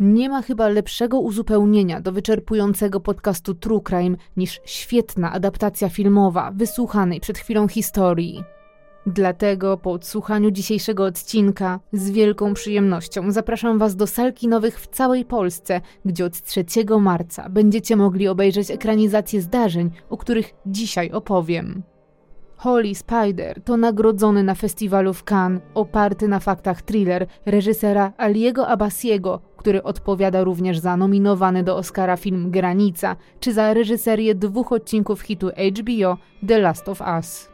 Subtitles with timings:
[0.00, 7.20] Nie ma chyba lepszego uzupełnienia do wyczerpującego podcastu True Crime niż świetna adaptacja filmowa wysłuchanej
[7.20, 8.44] przed chwilą historii.
[9.06, 15.24] Dlatego po odsłuchaniu dzisiejszego odcinka z wielką przyjemnością zapraszam Was do sal kinowych w całej
[15.24, 16.64] Polsce, gdzie od 3
[17.00, 21.82] marca będziecie mogli obejrzeć ekranizację zdarzeń, o których dzisiaj opowiem.
[22.56, 29.40] Holy Spider to nagrodzony na festiwalu w Cannes, oparty na faktach thriller reżysera Aliego Abbasiego,
[29.58, 35.48] który odpowiada również za nominowany do Oscara film Granica, czy za reżyserię dwóch odcinków hitu
[35.48, 36.16] HBO
[36.48, 37.48] The Last of Us.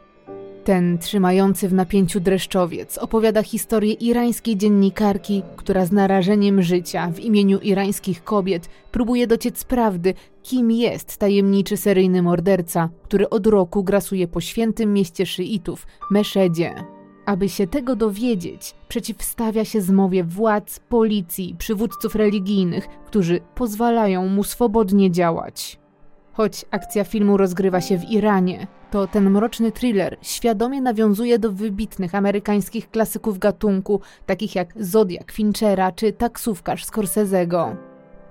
[0.63, 7.59] Ten trzymający w napięciu dreszczowiec opowiada historię irańskiej dziennikarki, która z narażeniem życia w imieniu
[7.59, 14.41] irańskich kobiet próbuje dociec prawdy, kim jest tajemniczy seryjny morderca, który od roku grasuje po
[14.41, 16.94] świętym mieście szyitów, Meszedzie.
[17.25, 25.11] Aby się tego dowiedzieć, przeciwstawia się zmowie władz, policji, przywódców religijnych, którzy pozwalają mu swobodnie
[25.11, 25.79] działać.
[26.33, 32.15] Choć akcja filmu rozgrywa się w Iranie, to ten mroczny thriller świadomie nawiązuje do wybitnych
[32.15, 37.75] amerykańskich klasyków gatunku, takich jak Zodiak Finchera czy Taksówkarz Scorsese'ego.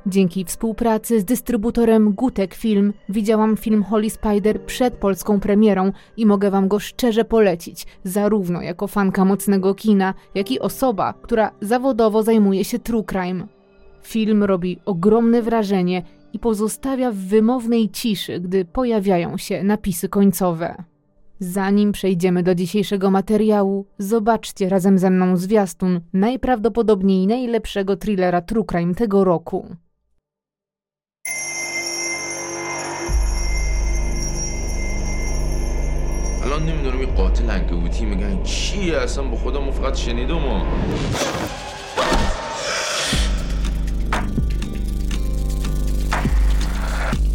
[0.07, 6.51] Dzięki współpracy z dystrybutorem Gutek Film widziałam film Holy Spider przed polską premierą i mogę
[6.51, 12.65] wam go szczerze polecić, zarówno jako fanka mocnego kina, jak i osoba, która zawodowo zajmuje
[12.65, 13.47] się true crime.
[14.03, 16.03] Film robi ogromne wrażenie
[16.33, 20.85] i pozostawia w wymownej ciszy, gdy pojawiają się napisy końcowe.
[21.39, 28.95] Zanim przejdziemy do dzisiejszego materiału, zobaczcie razem ze mną zwiastun najprawdopodobniej najlepszego thrillera True Crime
[28.95, 29.77] tego roku.
[36.55, 40.63] الان نمی‌دونم یه قاتل انگبوتی میگن چیه؟ اصلا با خودمون فقط شنیدم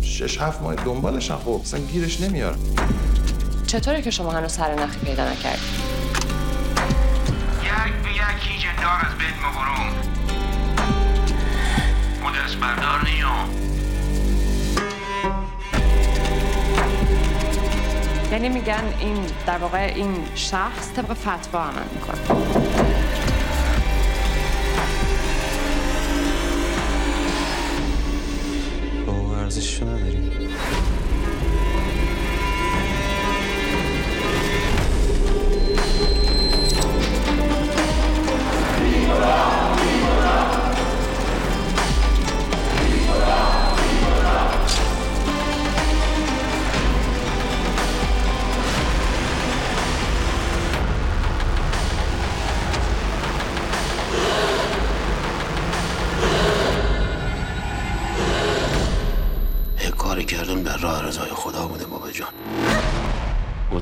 [0.01, 2.55] شش هفت ماه دنبالشن خب اصلا گیرش نمیار
[3.67, 5.59] چطوره که شما هنوز سر نخی پیدا نکردید
[7.63, 9.93] یک به یک هیچ دار از بین مبرم
[12.23, 13.49] ما دست بردار نیام.
[18.31, 22.19] یعنی میگن این در واقع این شخص طبق فتوا عمل می‌کنه
[29.49, 30.49] ارزششو نداری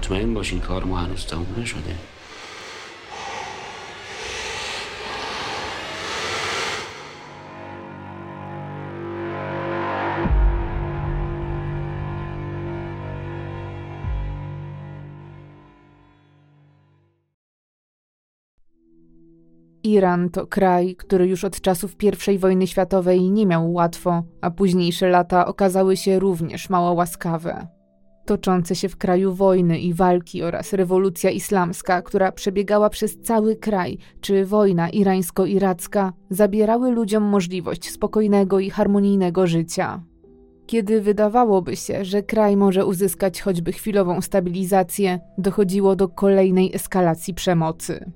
[0.06, 1.94] مطمئن باشین کار ما هنوز تموم نشده
[19.84, 21.97] Iran to kraj, który już od czasów
[22.28, 27.75] I wojny światowej nie miał łatwo, a późniejsze lata okazały się również mało łaskawe
[28.27, 33.97] toczące się w kraju wojny i walki oraz rewolucja islamska, która przebiegała przez cały kraj,
[34.21, 40.01] czy wojna irańsko-iracka, zabierały ludziom możliwość spokojnego i harmonijnego życia.
[40.65, 48.11] Kiedy wydawałoby się, że kraj może uzyskać choćby chwilową stabilizację, dochodziło do kolejnej eskalacji przemocy.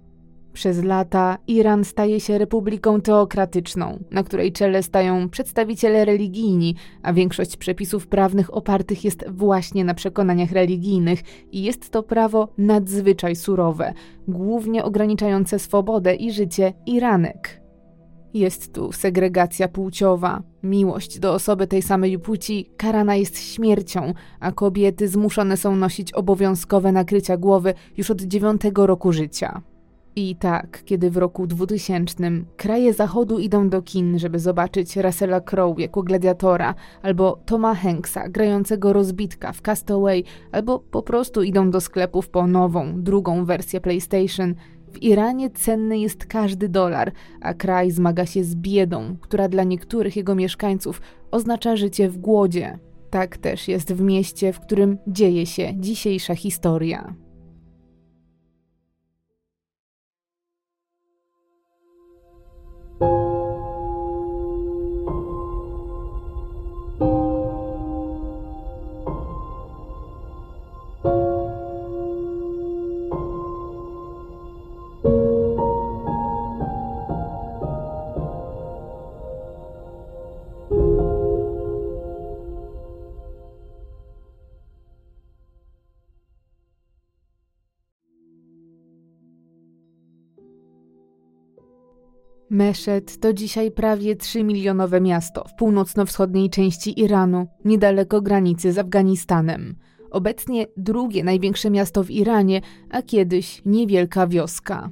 [0.53, 7.57] Przez lata Iran staje się republiką teokratyczną, na której czele stają przedstawiciele religijni, a większość
[7.57, 11.19] przepisów prawnych opartych jest właśnie na przekonaniach religijnych
[11.51, 13.93] i jest to prawo nadzwyczaj surowe,
[14.27, 17.61] głównie ograniczające swobodę i życie Iranek.
[18.33, 20.43] Jest tu segregacja płciowa.
[20.63, 26.91] Miłość do osoby tej samej płci karana jest śmiercią, a kobiety zmuszone są nosić obowiązkowe
[26.91, 29.61] nakrycia głowy już od dziewiątego roku życia.
[30.15, 32.23] I tak, kiedy w roku 2000
[32.57, 38.93] kraje zachodu idą do kin, żeby zobaczyć Russella Crowe jako gladiatora, albo Toma Hanksa grającego
[38.93, 44.55] rozbitka w Castaway, albo po prostu idą do sklepów po nową, drugą wersję PlayStation,
[44.93, 47.11] w Iranie cenny jest każdy dolar,
[47.41, 52.79] a kraj zmaga się z biedą, która dla niektórych jego mieszkańców oznacza życie w głodzie.
[53.09, 57.13] Tak też jest w mieście, w którym dzieje się dzisiejsza historia.
[92.61, 99.75] Meszed to dzisiaj prawie 3-milionowe miasto w północno-wschodniej części Iranu, niedaleko granicy z Afganistanem.
[100.11, 104.89] Obecnie drugie największe miasto w Iranie, a kiedyś niewielka wioska.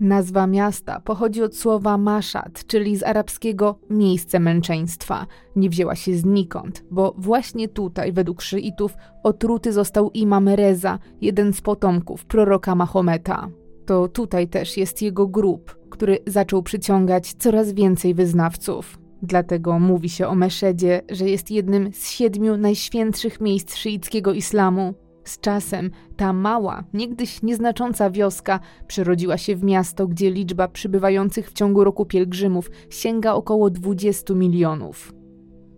[0.00, 5.26] Nazwa miasta pochodzi od słowa maszad, czyli z arabskiego miejsce męczeństwa.
[5.56, 11.60] Nie wzięła się znikąd, bo właśnie tutaj, według szyitów, otruty został imam Reza, jeden z
[11.60, 13.48] potomków proroka Mahometa.
[13.86, 18.98] To tutaj też jest jego grób, który zaczął przyciągać coraz więcej wyznawców.
[19.22, 24.94] Dlatego mówi się o Meszedzie, że jest jednym z siedmiu najświętszych miejsc szyickiego islamu.
[25.24, 31.52] Z czasem ta mała, niegdyś nieznacząca wioska przerodziła się w miasto, gdzie liczba przybywających w
[31.52, 35.12] ciągu roku pielgrzymów sięga około 20 milionów.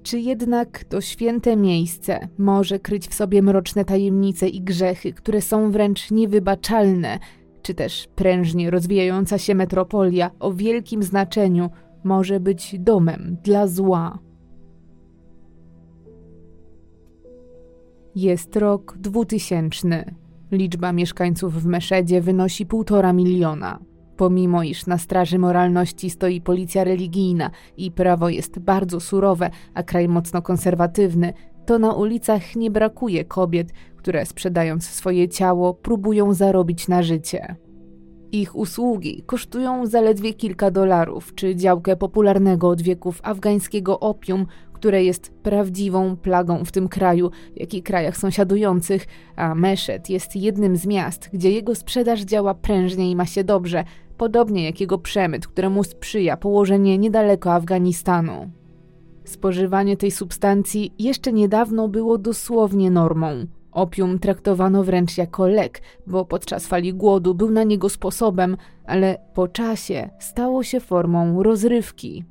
[0.02, 5.70] Czy jednak to święte miejsce może kryć w sobie mroczne tajemnice i grzechy, które są
[5.70, 7.19] wręcz niewybaczalne,
[7.69, 11.70] czy też prężnie rozwijająca się metropolia o wielkim znaczeniu
[12.05, 14.19] może być domem dla zła?
[18.15, 20.15] Jest rok 2000.
[20.53, 23.79] Liczba mieszkańców w Meszedzie wynosi półtora miliona.
[24.17, 30.09] Pomimo iż na straży moralności stoi policja religijna i prawo jest bardzo surowe, a kraj
[30.09, 31.32] mocno konserwatywny,
[31.67, 33.73] to na ulicach nie brakuje kobiet,
[34.08, 37.56] które sprzedając swoje ciało próbują zarobić na życie.
[38.32, 45.31] Ich usługi kosztują zaledwie kilka dolarów, czy działkę popularnego od wieków afgańskiego opium, które jest
[45.43, 49.06] prawdziwą plagą w tym kraju, jak i krajach sąsiadujących,
[49.37, 53.84] a Meszet jest jednym z miast, gdzie jego sprzedaż działa prężnie i ma się dobrze,
[54.16, 58.50] podobnie jak jego przemyt, któremu sprzyja położenie niedaleko Afganistanu.
[59.25, 63.46] Spożywanie tej substancji jeszcze niedawno było dosłownie normą.
[63.78, 69.48] Opium traktowano wręcz jako lek, bo podczas fali głodu był na niego sposobem, ale po
[69.48, 72.25] czasie stało się formą rozrywki.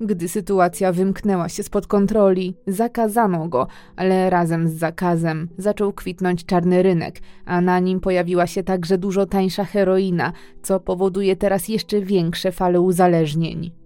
[0.00, 3.66] Gdy sytuacja wymknęła się spod kontroli, zakazano go,
[3.96, 9.26] ale razem z zakazem zaczął kwitnąć czarny rynek, a na nim pojawiła się także dużo
[9.26, 10.32] tańsza heroina,
[10.62, 13.83] co powoduje teraz jeszcze większe fale uzależnień.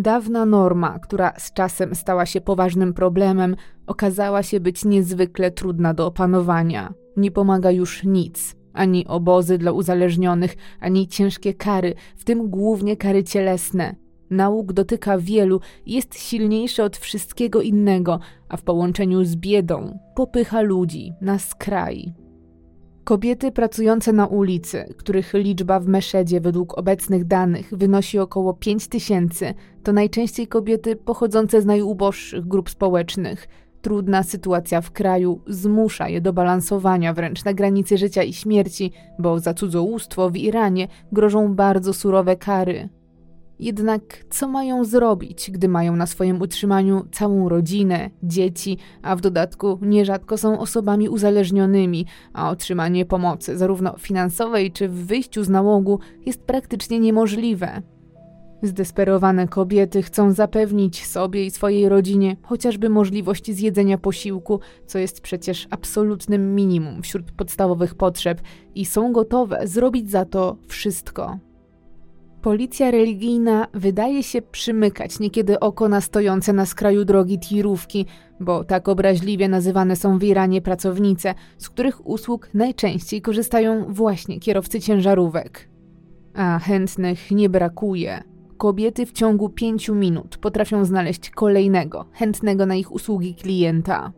[0.00, 3.56] Dawna norma, która z czasem stała się poważnym problemem,
[3.86, 6.94] okazała się być niezwykle trudna do opanowania.
[7.16, 13.24] Nie pomaga już nic, ani obozy dla uzależnionych, ani ciężkie kary, w tym głównie kary
[13.24, 13.94] cielesne.
[14.30, 21.12] Nauk dotyka wielu jest silniejszy od wszystkiego innego, a w połączeniu z biedą popycha ludzi
[21.20, 22.14] na skraj.
[23.08, 29.54] Kobiety pracujące na ulicy, których liczba w Meszedzie według obecnych danych wynosi około 5 tysięcy,
[29.82, 33.48] to najczęściej kobiety pochodzące z najuboższych grup społecznych.
[33.82, 39.38] Trudna sytuacja w kraju zmusza je do balansowania wręcz na granicy życia i śmierci, bo
[39.38, 42.88] za cudzołóstwo w Iranie grożą bardzo surowe kary.
[43.58, 49.78] Jednak co mają zrobić, gdy mają na swoim utrzymaniu całą rodzinę, dzieci, a w dodatku
[49.82, 56.42] nierzadko są osobami uzależnionymi, a otrzymanie pomocy, zarówno finansowej czy w wyjściu z nałogu, jest
[56.42, 57.82] praktycznie niemożliwe.
[58.62, 65.66] Zdesperowane kobiety chcą zapewnić sobie i swojej rodzinie chociażby możliwość zjedzenia posiłku, co jest przecież
[65.70, 68.40] absolutnym minimum wśród podstawowych potrzeb,
[68.74, 71.47] i są gotowe zrobić za to wszystko.
[72.42, 78.06] Policja religijna wydaje się przymykać niekiedy oko na stojące na skraju drogi tirówki,
[78.40, 84.80] bo tak obraźliwie nazywane są w Iranie pracownice, z których usług najczęściej korzystają właśnie kierowcy
[84.80, 85.68] ciężarówek.
[86.34, 88.22] A chętnych nie brakuje.
[88.56, 94.12] Kobiety w ciągu pięciu minut potrafią znaleźć kolejnego, chętnego na ich usługi klienta.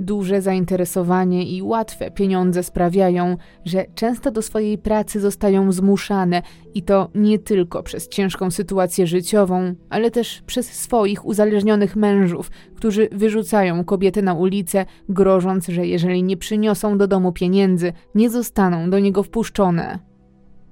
[0.00, 6.42] Duże zainteresowanie i łatwe pieniądze sprawiają, że często do swojej pracy zostają zmuszane
[6.74, 13.08] i to nie tylko przez ciężką sytuację życiową, ale też przez swoich uzależnionych mężów, którzy
[13.12, 18.98] wyrzucają kobiety na ulicę, grożąc, że jeżeli nie przyniosą do domu pieniędzy, nie zostaną do
[18.98, 20.05] niego wpuszczone.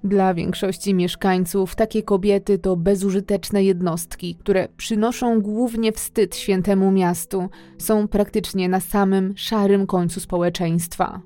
[0.05, 8.09] Dla większości mieszkańców takie kobiety to bezużyteczne jednostki, które przynoszą głównie wstyd świętemu miastu, są
[8.09, 11.21] praktycznie na samym szarym końcu społeczeństwa.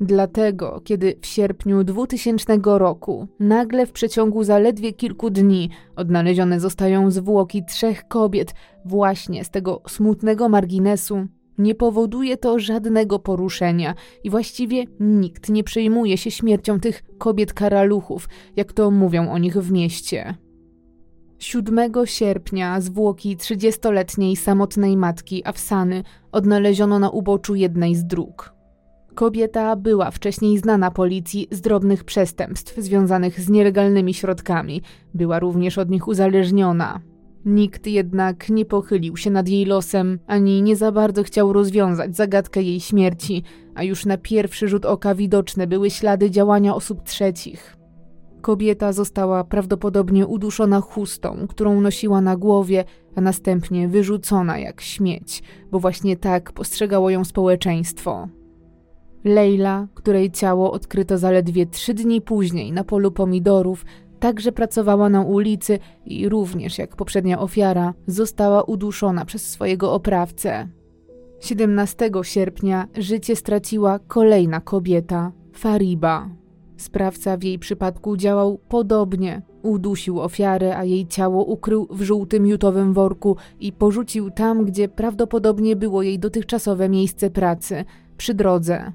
[0.00, 7.64] Dlatego, kiedy w sierpniu 2000 roku nagle w przeciągu zaledwie kilku dni odnalezione zostają zwłoki
[7.64, 8.54] trzech kobiet
[8.84, 11.26] właśnie z tego smutnego marginesu,
[11.60, 18.28] nie powoduje to żadnego poruszenia i właściwie nikt nie przejmuje się śmiercią tych kobiet karaluchów,
[18.56, 20.34] jak to mówią o nich w mieście.
[21.38, 26.02] 7 sierpnia zwłoki 30-letniej samotnej matki Afsany
[26.32, 28.52] odnaleziono na uboczu jednej z dróg.
[29.14, 34.82] Kobieta była wcześniej znana policji z drobnych przestępstw związanych z nielegalnymi środkami.
[35.14, 37.00] Była również od nich uzależniona.
[37.44, 42.62] Nikt jednak nie pochylił się nad jej losem, ani nie za bardzo chciał rozwiązać zagadkę
[42.62, 43.42] jej śmierci,
[43.74, 47.76] a już na pierwszy rzut oka widoczne były ślady działania osób trzecich.
[48.40, 52.84] Kobieta została prawdopodobnie uduszona chustą, którą nosiła na głowie,
[53.16, 58.28] a następnie wyrzucona jak śmieć, bo właśnie tak postrzegało ją społeczeństwo.
[59.24, 63.84] Leila, której ciało odkryto zaledwie trzy dni później na polu pomidorów,
[64.20, 70.68] także pracowała na ulicy i również jak poprzednia ofiara została uduszona przez swojego oprawcę.
[71.40, 76.28] 17 sierpnia życie straciła kolejna kobieta, Fariba.
[76.76, 79.42] Sprawca w jej przypadku działał podobnie.
[79.62, 85.76] Udusił ofiarę, a jej ciało ukrył w żółtym jutowym worku i porzucił tam, gdzie prawdopodobnie
[85.76, 87.84] było jej dotychczasowe miejsce pracy
[88.16, 88.92] przy drodze.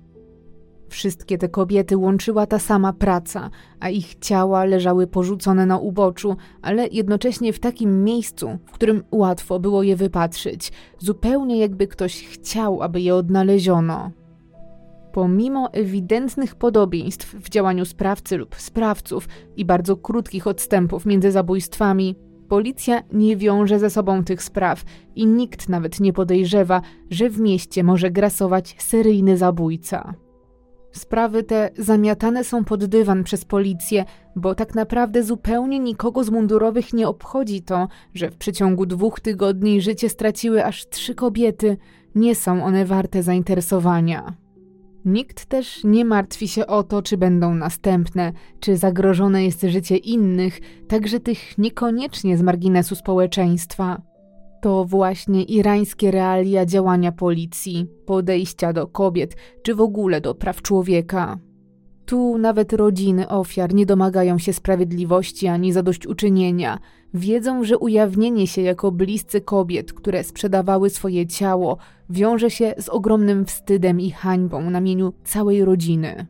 [0.90, 3.50] Wszystkie te kobiety łączyła ta sama praca,
[3.80, 9.60] a ich ciała leżały porzucone na uboczu, ale jednocześnie w takim miejscu, w którym łatwo
[9.60, 14.12] było je wypatrzyć, zupełnie jakby ktoś chciał, aby je odnaleziono.
[15.12, 19.28] Pomimo ewidentnych podobieństw w działaniu sprawcy lub sprawców
[19.58, 22.16] i bardzo krótkich odstępów między zabójstwami,
[22.48, 24.84] policja nie wiąże ze sobą tych spraw
[25.16, 30.25] i nikt nawet nie podejrzewa, że w mieście może grasować seryjny zabójca.
[30.96, 36.94] Sprawy te zamiatane są pod dywan przez policję, bo tak naprawdę zupełnie nikogo z mundurowych
[36.94, 41.78] nie obchodzi to, że w przeciągu dwóch tygodni życie straciły aż trzy kobiety.
[42.16, 44.34] Nie są one warte zainteresowania.
[45.06, 50.60] Nikt też nie martwi się o to, czy będą następne, czy zagrożone jest życie innych,
[50.88, 54.02] także tych niekoniecznie z marginesu społeczeństwa.
[54.66, 61.38] To właśnie irańskie realia działania policji, podejścia do kobiet, czy w ogóle do praw człowieka.
[62.06, 66.80] Tu nawet rodziny ofiar nie domagają się sprawiedliwości ani zadośćuczynienia.
[67.14, 71.78] Wiedzą, że ujawnienie się jako bliscy kobiet, które sprzedawały swoje ciało,
[72.10, 76.28] wiąże się z ogromnym wstydem i hańbą na mieniu całej rodziny.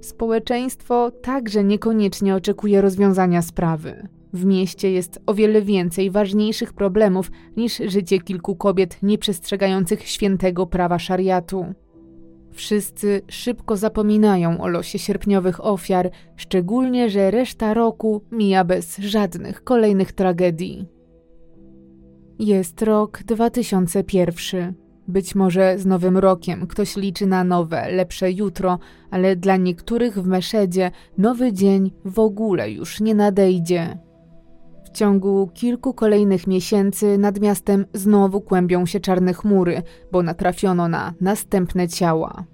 [0.00, 4.08] Społeczeństwo także niekoniecznie oczekuje rozwiązania sprawy.
[4.34, 10.98] W mieście jest o wiele więcej ważniejszych problemów niż życie kilku kobiet nieprzestrzegających świętego prawa
[10.98, 11.66] szariatu.
[12.52, 20.12] Wszyscy szybko zapominają o losie sierpniowych ofiar, szczególnie że reszta roku mija bez żadnych kolejnych
[20.12, 20.86] tragedii.
[22.38, 24.74] Jest rok 2001.
[25.08, 28.78] Być może z nowym rokiem ktoś liczy na nowe, lepsze jutro,
[29.10, 34.03] ale dla niektórych w Meszedzie nowy dzień w ogóle już nie nadejdzie.
[34.94, 39.82] Ciągu kilku kolejnych miesięcy nad miastem znowu kłębią się czarne chmury,
[40.12, 42.44] bo natrafiono na następne ciała.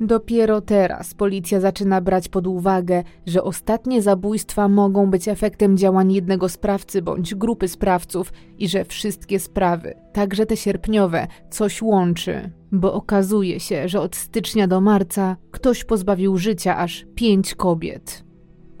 [0.00, 6.48] Dopiero teraz policja zaczyna brać pod uwagę, że ostatnie zabójstwa mogą być efektem działań jednego
[6.48, 12.50] sprawcy bądź grupy sprawców i że wszystkie sprawy, także te sierpniowe, coś łączy.
[12.72, 18.29] Bo okazuje się, że od stycznia do marca ktoś pozbawił życia aż pięć kobiet.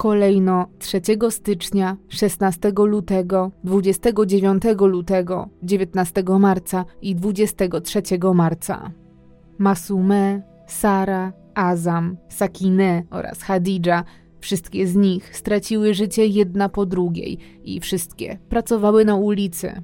[0.00, 8.02] Kolejno 3 stycznia, 16 lutego, 29 lutego, 19 marca i 23
[8.34, 8.90] marca.
[9.58, 14.04] Masume, Sara, Azam, Sakine oraz Hadidża,
[14.38, 19.82] wszystkie z nich straciły życie jedna po drugiej i wszystkie pracowały na ulicy.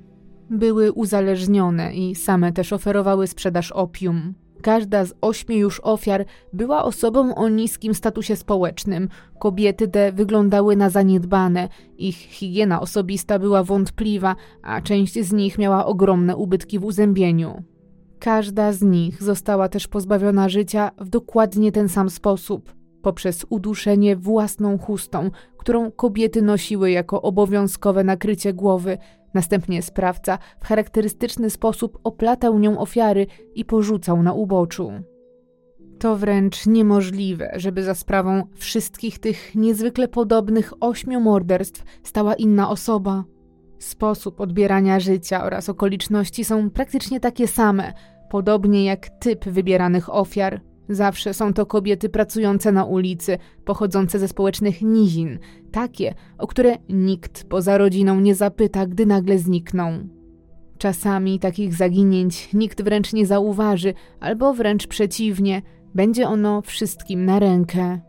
[0.50, 4.34] Były uzależnione i same też oferowały sprzedaż opium.
[4.62, 9.08] Każda z ośmiu już ofiar była osobą o niskim statusie społecznym.
[9.38, 15.86] Kobiety te wyglądały na zaniedbane, ich higiena osobista była wątpliwa, a część z nich miała
[15.86, 17.62] ogromne ubytki w uzębieniu.
[18.18, 22.75] Każda z nich została też pozbawiona życia w dokładnie ten sam sposób
[23.06, 28.98] poprzez uduszenie własną chustą, którą kobiety nosiły jako obowiązkowe nakrycie głowy.
[29.34, 34.92] Następnie sprawca w charakterystyczny sposób oplatał nią ofiary i porzucał na uboczu.
[35.98, 43.24] To wręcz niemożliwe, żeby za sprawą wszystkich tych niezwykle podobnych ośmiu morderstw stała inna osoba.
[43.78, 47.92] Sposób odbierania życia oraz okoliczności są praktycznie takie same,
[48.30, 50.60] podobnie jak typ wybieranych ofiar.
[50.88, 55.38] Zawsze są to kobiety pracujące na ulicy, pochodzące ze społecznych nizin,
[55.72, 60.08] takie, o które nikt poza rodziną nie zapyta, gdy nagle znikną.
[60.78, 65.62] Czasami takich zaginięć nikt wręcz nie zauważy, albo wręcz przeciwnie,
[65.94, 68.00] będzie ono wszystkim na rękę.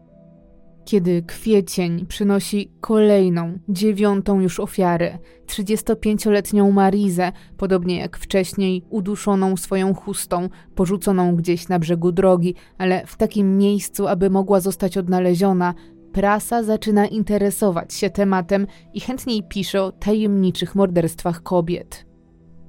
[0.88, 5.18] Kiedy kwiecień przynosi kolejną, dziewiątą już ofiarę,
[5.48, 13.18] 35-letnią Marizę, podobnie jak wcześniej, uduszoną swoją chustą, porzuconą gdzieś na brzegu drogi, ale w
[13.18, 15.74] takim miejscu, aby mogła zostać odnaleziona,
[16.14, 22.06] prasa zaczyna interesować się tematem i chętniej pisze o tajemniczych morderstwach kobiet.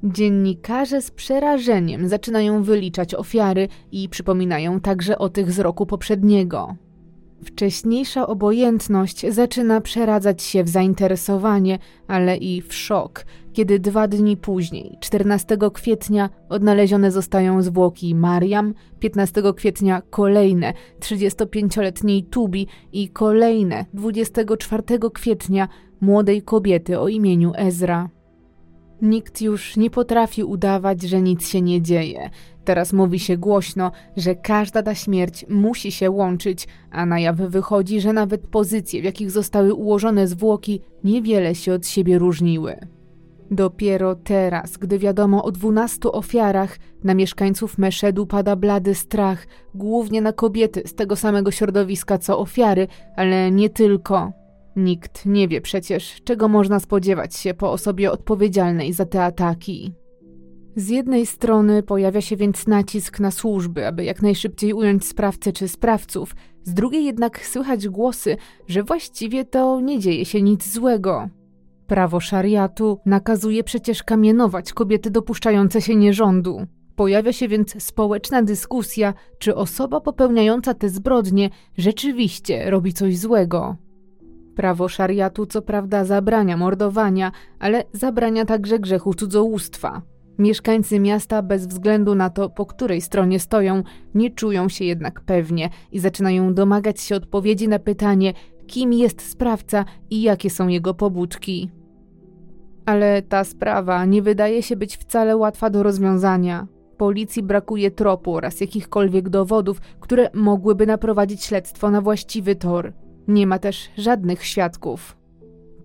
[0.05, 6.88] Dziennikarze z przerażeniem zaczynają wyliczać ofiary i przypominają także o tych z roku poprzedniego.
[7.45, 11.79] Wcześniejsza obojętność zaczyna przeradzać się w zainteresowanie,
[12.09, 19.43] ale i w szok, kiedy dwa dni później, 14 kwietnia, odnalezione zostają zwłoki Mariam, 15
[19.57, 24.83] kwietnia kolejne 35-letniej Tubi i kolejne 24
[25.15, 25.69] kwietnia
[26.01, 28.09] młodej kobiety o imieniu Ezra.
[29.03, 32.31] Nikt już nie potrafi udawać, że nic się nie dzieje.
[32.69, 38.01] Teraz mówi się głośno, że każda ta śmierć musi się łączyć, a na jaw wychodzi,
[38.01, 42.77] że nawet pozycje, w jakich zostały ułożone zwłoki, niewiele się od siebie różniły.
[43.51, 50.33] Dopiero teraz, gdy wiadomo o dwunastu ofiarach, na mieszkańców Meszedu pada blady strach, głównie na
[50.33, 54.33] kobiety z tego samego środowiska co ofiary, ale nie tylko.
[54.77, 59.93] Nikt nie wie przecież, czego można spodziewać się po osobie odpowiedzialnej za te ataki.
[60.79, 65.69] Z jednej strony pojawia się więc nacisk na służby, aby jak najszybciej ująć sprawcę czy
[65.69, 71.29] sprawców, z drugiej jednak słychać głosy, że właściwie to nie dzieje się nic złego.
[71.87, 76.67] Prawo szariatu nakazuje przecież kamienować kobiety dopuszczające się nierządu.
[76.97, 83.77] Pojawia się więc społeczna dyskusja, czy osoba popełniająca te zbrodnie rzeczywiście robi coś złego.
[84.57, 90.03] Prawo szariatu co prawda zabrania mordowania, ale zabrania także grzechu cudzołóstwa.
[90.39, 93.83] Mieszkańcy miasta, bez względu na to, po której stronie stoją,
[94.15, 98.33] nie czują się jednak pewnie i zaczynają domagać się odpowiedzi na pytanie,
[98.67, 101.71] kim jest sprawca i jakie są jego pobudki.
[102.87, 106.67] Ale ta sprawa nie wydaje się być wcale łatwa do rozwiązania.
[106.97, 112.93] Policji brakuje tropu oraz jakichkolwiek dowodów, które mogłyby naprowadzić śledztwo na właściwy tor.
[113.29, 115.18] Nie ma też żadnych świadków.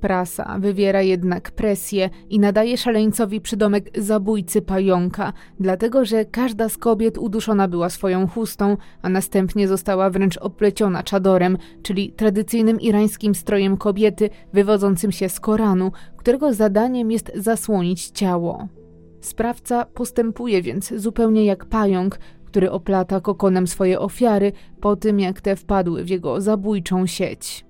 [0.03, 7.17] Prasa wywiera jednak presję i nadaje szaleńcowi przydomek zabójcy pająka, dlatego że każda z kobiet
[7.17, 14.29] uduszona była swoją chustą, a następnie została wręcz opleciona czadorem, czyli tradycyjnym irańskim strojem kobiety
[14.53, 18.67] wywodzącym się z Koranu, którego zadaniem jest zasłonić ciało.
[19.21, 25.55] Sprawca postępuje więc zupełnie jak pająk, który oplata kokonem swoje ofiary po tym, jak te
[25.55, 27.65] wpadły w jego zabójczą sieć.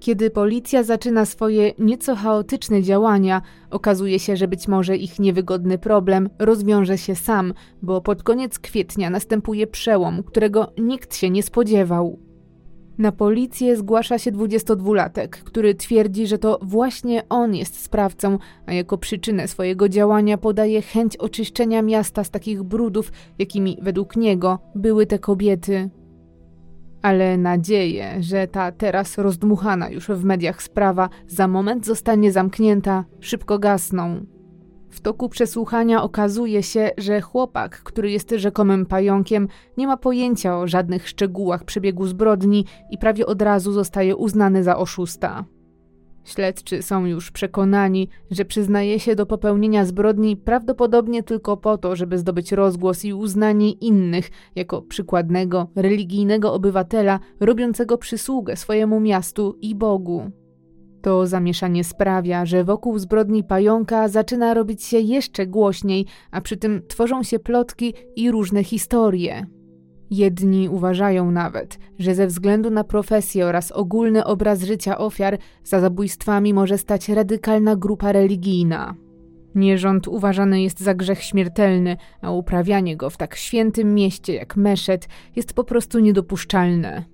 [0.00, 6.30] Kiedy policja zaczyna swoje nieco chaotyczne działania, okazuje się, że być może ich niewygodny problem
[6.38, 12.18] rozwiąże się sam, bo pod koniec kwietnia następuje przełom, którego nikt się nie spodziewał.
[12.98, 18.98] Na policję zgłasza się 22-latek, który twierdzi, że to właśnie on jest sprawcą, a jako
[18.98, 25.18] przyczynę swojego działania podaje chęć oczyszczenia miasta z takich brudów, jakimi według niego były te
[25.18, 25.90] kobiety.
[27.02, 33.58] Ale nadzieję, że ta teraz rozdmuchana już w mediach sprawa za moment zostanie zamknięta, szybko
[33.58, 34.26] gasną.
[34.90, 40.66] W toku przesłuchania okazuje się, że chłopak, który jest rzekomym pająkiem, nie ma pojęcia o
[40.66, 45.44] żadnych szczegółach przebiegu zbrodni i prawie od razu zostaje uznany za oszusta.
[46.24, 52.18] Śledczy są już przekonani, że przyznaje się do popełnienia zbrodni prawdopodobnie tylko po to, żeby
[52.18, 60.30] zdobyć rozgłos i uznanie innych jako przykładnego, religijnego obywatela robiącego przysługę swojemu miastu i Bogu.
[61.02, 66.82] To zamieszanie sprawia, że wokół zbrodni pająka zaczyna robić się jeszcze głośniej, a przy tym
[66.88, 69.46] tworzą się plotki i różne historie.
[70.10, 76.54] Jedni uważają nawet, że ze względu na profesję oraz ogólny obraz życia ofiar za zabójstwami
[76.54, 78.94] może stać radykalna grupa religijna.
[79.54, 85.08] Nierząd uważany jest za grzech śmiertelny, a uprawianie go w tak świętym mieście jak Meszet
[85.36, 87.04] jest po prostu niedopuszczalne.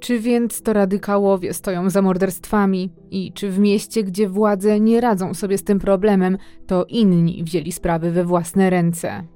[0.00, 5.34] Czy więc to radykałowie stoją za morderstwami i czy w mieście, gdzie władze nie radzą
[5.34, 9.33] sobie z tym problemem, to inni wzięli sprawy we własne ręce?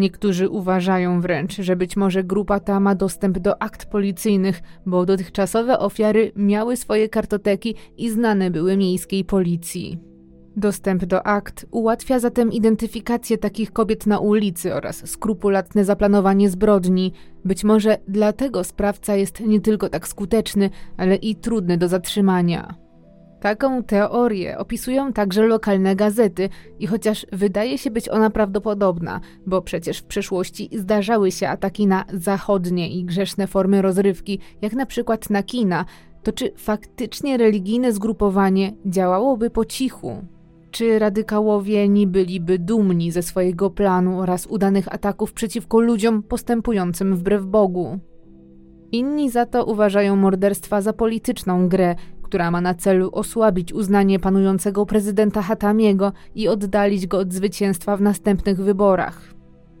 [0.00, 5.78] Niektórzy uważają wręcz, że być może grupa ta ma dostęp do akt policyjnych, bo dotychczasowe
[5.78, 9.98] ofiary miały swoje kartoteki i znane były miejskiej policji.
[10.56, 17.12] Dostęp do akt ułatwia zatem identyfikację takich kobiet na ulicy oraz skrupulatne zaplanowanie zbrodni.
[17.44, 22.89] Być może dlatego sprawca jest nie tylko tak skuteczny, ale i trudny do zatrzymania.
[23.40, 26.48] Taką teorię opisują także lokalne gazety
[26.78, 32.04] i chociaż wydaje się być ona prawdopodobna, bo przecież w przeszłości zdarzały się ataki na
[32.12, 35.84] zachodnie i grzeszne formy rozrywki, jak na przykład na kina,
[36.22, 40.24] to czy faktycznie religijne zgrupowanie działałoby po cichu?
[40.70, 47.44] Czy radykałowie nie byliby dumni ze swojego planu oraz udanych ataków przeciwko ludziom postępującym wbrew
[47.44, 47.98] Bogu?
[48.92, 51.94] Inni za to uważają morderstwa za polityczną grę,
[52.30, 58.00] która ma na celu osłabić uznanie panującego prezydenta Hatamiego i oddalić go od zwycięstwa w
[58.00, 59.34] następnych wyborach.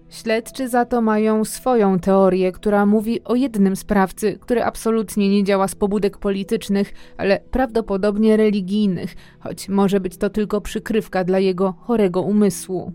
[0.08, 5.68] Śledczy za to mają swoją teorię, która mówi o jednym sprawcy, który absolutnie nie działa
[5.68, 12.22] z pobudek politycznych, ale prawdopodobnie religijnych, choć może być to tylko przykrywka dla jego chorego
[12.22, 12.92] umysłu.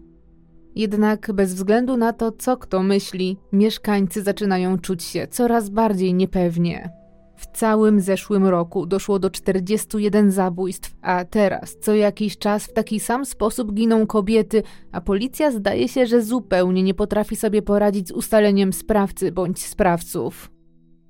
[0.75, 7.04] Jednak bez względu na to, co kto myśli, mieszkańcy zaczynają czuć się coraz bardziej niepewnie.
[7.35, 12.99] W całym zeszłym roku doszło do 41 zabójstw, a teraz co jakiś czas w taki
[12.99, 18.11] sam sposób giną kobiety, a policja zdaje się, że zupełnie nie potrafi sobie poradzić z
[18.11, 20.51] ustaleniem sprawcy bądź sprawców.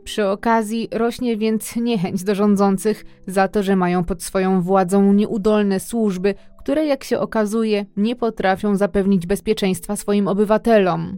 [0.04, 5.80] Przy okazji rośnie więc niechęć do rządzących za to, że mają pod swoją władzą nieudolne
[5.80, 11.18] służby, które, jak się okazuje, nie potrafią zapewnić bezpieczeństwa swoim obywatelom.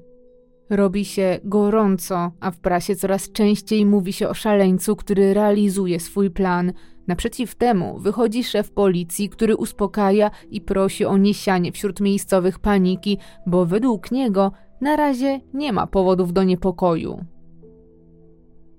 [0.70, 6.32] Robi się gorąco, a w prasie coraz częściej mówi się o szaleńcu, który realizuje swój
[6.32, 6.74] plan.
[7.08, 13.66] Naprzeciw temu wychodzi szef policji, który uspokaja i prosi o niesianie wśród miejscowych paniki, bo
[13.66, 14.52] według niego
[14.82, 17.26] na razie nie ma powodów do niepokoju.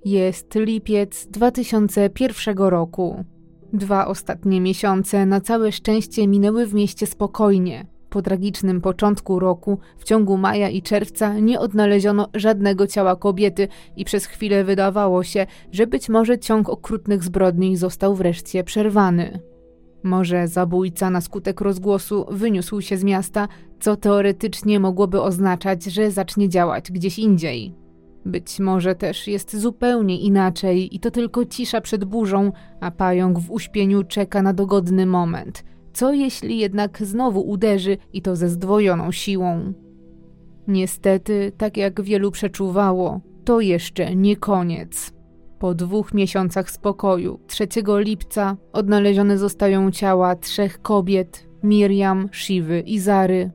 [0.04, 3.24] Jest lipiec 2001 roku.
[3.72, 7.86] Dwa ostatnie miesiące na całe szczęście minęły w mieście spokojnie.
[8.10, 14.04] Po tragicznym początku roku, w ciągu maja i czerwca, nie odnaleziono żadnego ciała kobiety i
[14.04, 19.40] przez chwilę wydawało się, że być może ciąg okrutnych zbrodni został wreszcie przerwany.
[20.02, 23.48] Może zabójca na skutek rozgłosu wyniósł się z miasta,
[23.80, 27.74] co teoretycznie mogłoby oznaczać, że zacznie działać gdzieś indziej.
[28.24, 33.50] Być może też jest zupełnie inaczej i to tylko cisza przed burzą, a pająk w
[33.50, 35.64] uśpieniu czeka na dogodny moment–
[35.98, 39.72] co jeśli jednak znowu uderzy i to ze zdwojoną siłą?
[40.68, 45.12] Niestety, tak jak wielu przeczuwało, to jeszcze nie koniec.
[45.58, 53.50] Po dwóch miesiącach spokoju, 3 lipca, odnalezione zostają ciała trzech kobiet: Miriam, Shiwy i Zary,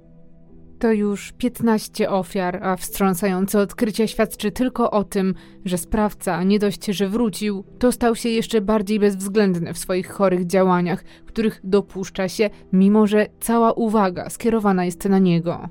[0.84, 6.86] to już 15 ofiar, a wstrząsające odkrycie świadczy tylko o tym, że sprawca nie dość,
[6.86, 12.50] że wrócił, to stał się jeszcze bardziej bezwzględny w swoich chorych działaniach, których dopuszcza się,
[12.74, 15.69] mimo że cała uwaga skierowana jest na niego.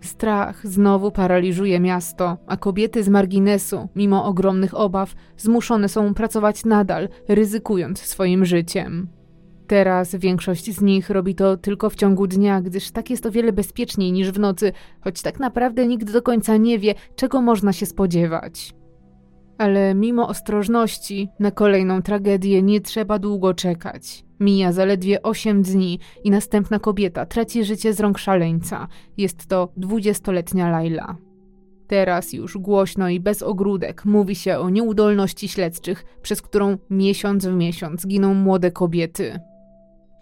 [0.00, 7.08] Strach znowu paraliżuje miasto, a kobiety z marginesu, mimo ogromnych obaw, zmuszone są pracować nadal,
[7.28, 9.08] ryzykując swoim życiem.
[9.66, 13.52] Teraz większość z nich robi to tylko w ciągu dnia, gdyż tak jest o wiele
[13.52, 17.86] bezpieczniej niż w nocy, choć tak naprawdę nikt do końca nie wie, czego można się
[17.86, 18.74] spodziewać.
[19.58, 24.24] Ale mimo ostrożności, na kolejną tragedię nie trzeba długo czekać.
[24.40, 28.88] Mija zaledwie 8 dni i następna kobieta traci życie z rąk szaleńca.
[29.16, 31.16] Jest to dwudziestoletnia Laila.
[31.86, 37.54] Teraz już głośno i bez ogródek mówi się o nieudolności śledczych, przez którą miesiąc w
[37.54, 39.40] miesiąc giną młode kobiety.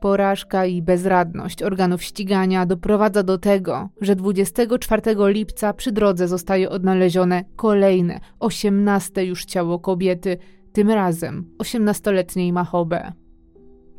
[0.01, 7.45] Porażka i bezradność organów ścigania doprowadza do tego, że 24 lipca przy drodze zostaje odnalezione
[7.57, 10.39] kolejne, osiemnaste już ciało kobiety,
[10.73, 13.13] tym razem 18-letniej Machobe.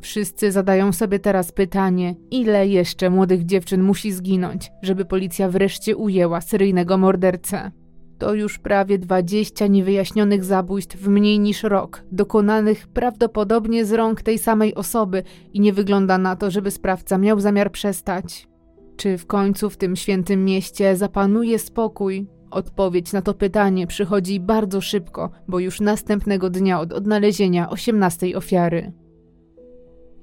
[0.00, 6.40] Wszyscy zadają sobie teraz pytanie, ile jeszcze młodych dziewczyn musi zginąć, żeby policja wreszcie ujęła
[6.40, 7.70] seryjnego mordercę.
[8.18, 14.38] To już prawie 20 niewyjaśnionych zabójstw w mniej niż rok, dokonanych prawdopodobnie z rąk tej
[14.38, 15.22] samej osoby
[15.52, 18.48] i nie wygląda na to, żeby sprawca miał zamiar przestać.
[18.96, 22.26] Czy w końcu w tym świętym mieście zapanuje spokój?
[22.50, 28.92] Odpowiedź na to pytanie przychodzi bardzo szybko, bo już następnego dnia od odnalezienia 18 ofiary.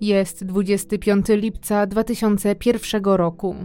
[0.02, 3.56] Jest 25 lipca 2001 roku.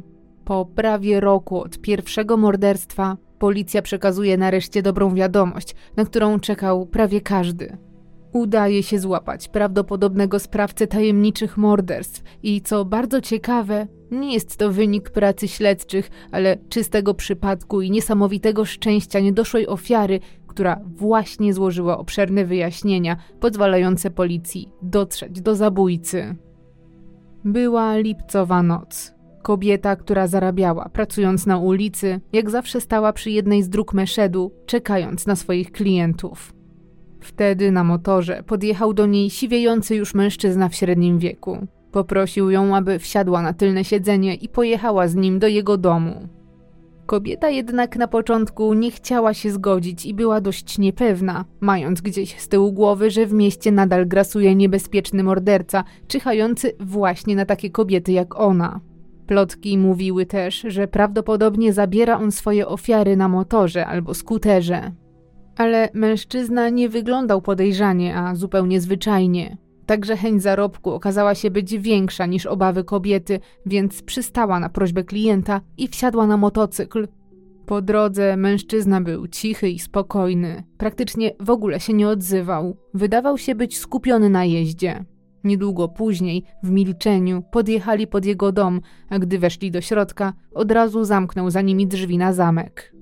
[0.44, 7.20] Po prawie roku od pierwszego morderstwa Policja przekazuje nareszcie dobrą wiadomość, na którą czekał prawie
[7.20, 7.76] każdy.
[8.32, 15.10] Udaje się złapać prawdopodobnego sprawcę tajemniczych morderstw i co bardzo ciekawe, nie jest to wynik
[15.10, 23.16] pracy śledczych, ale czystego przypadku i niesamowitego szczęścia niedoszłej ofiary, która właśnie złożyła obszerne wyjaśnienia
[23.40, 26.36] pozwalające policji dotrzeć do zabójcy.
[27.44, 29.13] Była lipcowa noc.
[29.44, 35.26] Kobieta, która zarabiała, pracując na ulicy, jak zawsze stała przy jednej z dróg Meszedu, czekając
[35.26, 36.52] na swoich klientów.
[37.20, 41.66] Wtedy na motorze podjechał do niej siwiejący już mężczyzna w średnim wieku.
[41.92, 46.28] Poprosił ją, aby wsiadła na tylne siedzenie i pojechała z nim do jego domu.
[47.06, 52.48] Kobieta jednak na początku nie chciała się zgodzić i była dość niepewna, mając gdzieś z
[52.48, 58.40] tyłu głowy, że w mieście nadal grasuje niebezpieczny morderca, czyhający właśnie na takie kobiety jak
[58.40, 58.80] ona.
[59.26, 64.92] Plotki mówiły też, że prawdopodobnie zabiera on swoje ofiary na motorze albo skuterze.
[65.56, 69.56] Ale mężczyzna nie wyglądał podejrzanie, a zupełnie zwyczajnie.
[69.86, 75.60] Także chęć zarobku okazała się być większa niż obawy kobiety, więc przystała na prośbę klienta
[75.76, 77.08] i wsiadła na motocykl.
[77.66, 82.76] Po drodze mężczyzna był cichy i spokojny, praktycznie w ogóle się nie odzywał.
[82.94, 85.04] Wydawał się być skupiony na jeździe.
[85.44, 91.04] Niedługo później, w milczeniu, podjechali pod jego dom, a gdy weszli do środka, od razu
[91.04, 92.94] zamknął za nimi drzwi na zamek.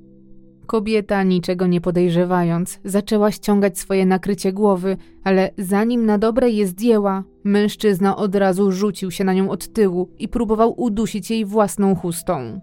[0.66, 7.24] Kobieta, niczego nie podejrzewając, zaczęła ściągać swoje nakrycie głowy, ale zanim na dobre je zdjęła,
[7.44, 12.61] mężczyzna od razu rzucił się na nią od tyłu i próbował udusić jej własną chustą.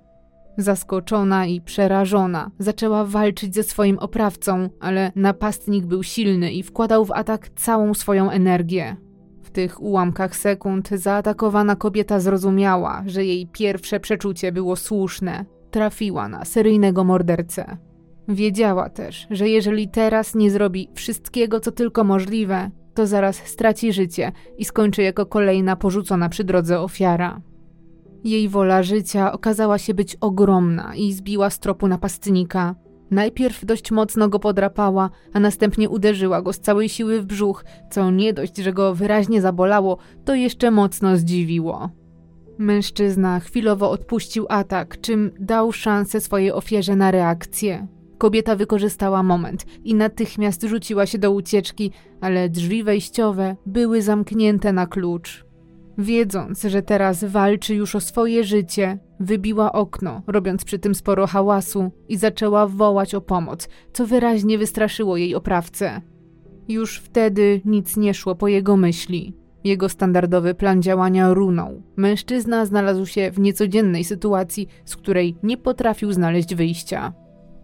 [0.58, 7.12] Zaskoczona i przerażona, zaczęła walczyć ze swoim oprawcą, ale napastnik był silny i wkładał w
[7.12, 8.96] atak całą swoją energię.
[9.50, 15.46] W tych ułamkach sekund zaatakowana kobieta zrozumiała, że jej pierwsze przeczucie było słuszne.
[15.72, 17.78] Trafiła na seryjnego mordercę.
[18.28, 24.32] Wiedziała też, że jeżeli teraz nie zrobi wszystkiego, co tylko możliwe, to zaraz straci życie
[24.58, 27.42] i skończy jako kolejna porzucona przy drodze ofiara.
[28.24, 32.76] Jej wola życia okazała się być ogromna i zbiła z tropu napastnika.
[33.12, 38.12] Najpierw dość mocno go podrapała, a następnie uderzyła go z całej siły w brzuch, co
[38.12, 41.90] nie dość, że go wyraźnie zabolało, to jeszcze mocno zdziwiło.
[42.58, 47.88] Mężczyzna chwilowo odpuścił atak, czym dał szansę swojej ofierze na reakcję.
[48.18, 51.92] Kobieta wykorzystała moment i natychmiast rzuciła się do ucieczki,
[52.22, 55.49] ale drzwi wejściowe były zamknięte na klucz.
[56.00, 61.92] Wiedząc, że teraz walczy już o swoje życie, wybiła okno, robiąc przy tym sporo hałasu
[62.10, 66.02] i zaczęła wołać o pomoc, co wyraźnie wystraszyło jej oprawcę.
[66.68, 69.34] Już wtedy nic nie szło po jego myśli.
[69.64, 71.82] Jego standardowy plan działania runął.
[71.96, 77.14] Mężczyzna znalazł się w niecodziennej sytuacji, z której nie potrafił znaleźć wyjścia.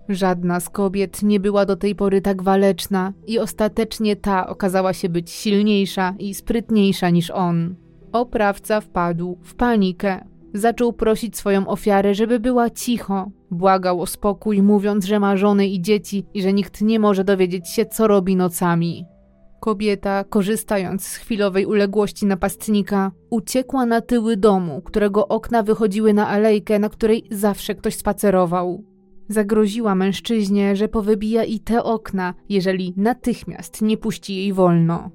[0.09, 5.09] Żadna z kobiet nie była do tej pory tak waleczna i ostatecznie ta okazała się
[5.09, 7.84] być silniejsza i sprytniejsza niż on.
[8.15, 10.25] Oprawca wpadł w panikę.
[10.53, 13.31] Zaczął prosić swoją ofiarę, żeby była cicho.
[13.51, 17.69] Błagał o spokój, mówiąc, że ma żony i dzieci i że nikt nie może dowiedzieć
[17.69, 19.05] się, co robi nocami.
[19.59, 26.79] Kobieta, korzystając z chwilowej uległości napastnika, uciekła na tyły domu, którego okna wychodziły na alejkę,
[26.79, 28.83] na której zawsze ktoś spacerował.
[29.29, 35.09] Zagroziła mężczyźnie, że powybija i te okna, jeżeli natychmiast nie puści jej wolno.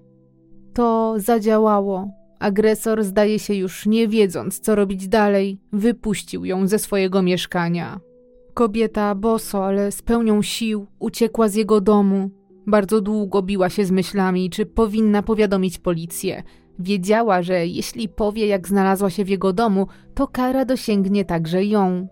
[0.75, 2.20] To zadziałało.
[2.41, 8.01] Agresor, zdaje się już nie wiedząc, co robić dalej, wypuścił ją ze swojego mieszkania.
[8.55, 12.31] Kobieta, boso, ale z pełnią sił, uciekła z jego domu.
[12.67, 16.43] Bardzo długo biła się z myślami, czy powinna powiadomić policję.
[16.79, 22.09] Wiedziała, że jeśli powie, jak znalazła się w jego domu, to kara dosięgnie także ją.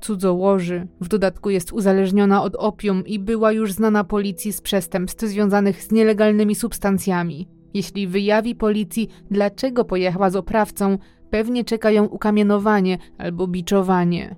[0.00, 5.82] Cudzołoży, w dodatku jest uzależniona od opium i była już znana policji z przestępstw związanych
[5.82, 7.59] z nielegalnymi substancjami.
[7.74, 10.98] Jeśli wyjawi policji, dlaczego pojechała z oprawcą,
[11.30, 14.36] pewnie czeka ją ukamienowanie albo biczowanie.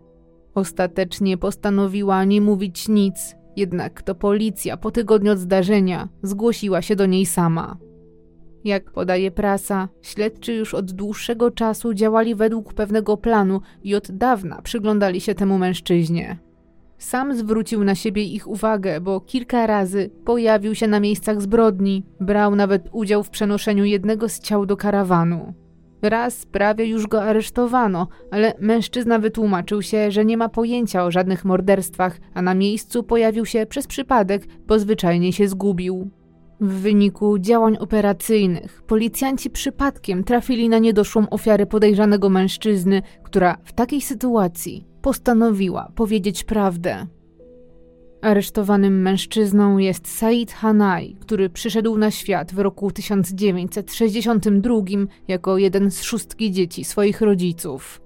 [0.54, 7.06] Ostatecznie postanowiła nie mówić nic, jednak to policja po tygodniu od zdarzenia zgłosiła się do
[7.06, 7.76] niej sama.
[8.64, 14.62] Jak podaje prasa, śledczy już od dłuższego czasu działali według pewnego planu i od dawna
[14.62, 16.38] przyglądali się temu mężczyźnie.
[17.02, 22.56] Sam zwrócił na siebie ich uwagę, bo kilka razy pojawił się na miejscach zbrodni, brał
[22.56, 25.54] nawet udział w przenoszeniu jednego z ciał do karawanu.
[26.02, 31.44] Raz prawie już go aresztowano, ale mężczyzna wytłumaczył się, że nie ma pojęcia o żadnych
[31.44, 36.10] morderstwach, a na miejscu pojawił się przez przypadek, bo zwyczajnie się zgubił.
[36.62, 44.00] W wyniku działań operacyjnych policjanci przypadkiem trafili na niedoszłą ofiarę podejrzanego mężczyzny, która w takiej
[44.00, 47.06] sytuacji postanowiła powiedzieć prawdę.
[48.20, 54.74] Aresztowanym mężczyzną jest Said Hanai, który przyszedł na świat w roku 1962
[55.28, 58.01] jako jeden z szóstki dzieci swoich rodziców.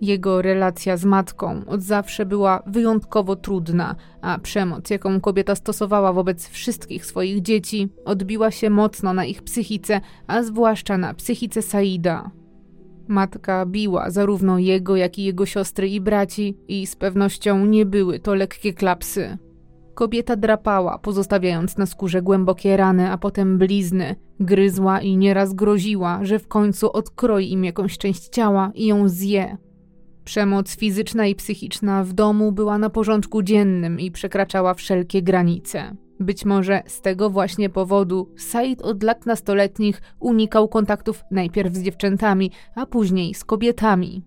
[0.00, 6.48] Jego relacja z matką od zawsze była wyjątkowo trudna, a przemoc, jaką kobieta stosowała wobec
[6.48, 12.30] wszystkich swoich dzieci, odbiła się mocno na ich psychice, a zwłaszcza na psychice Saida.
[13.08, 18.18] Matka biła zarówno jego, jak i jego siostry i braci, i z pewnością nie były
[18.18, 19.38] to lekkie klapsy.
[19.94, 24.16] Kobieta drapała, pozostawiając na skórze głębokie rany, a potem blizny.
[24.40, 29.56] Gryzła i nieraz groziła, że w końcu odkroi im jakąś część ciała i ją zje.
[30.30, 35.96] Przemoc fizyczna i psychiczna w domu była na porządku dziennym i przekraczała wszelkie granice.
[36.20, 42.50] Być może z tego właśnie powodu Said od lat nastoletnich unikał kontaktów najpierw z dziewczętami,
[42.74, 44.22] a później z kobietami.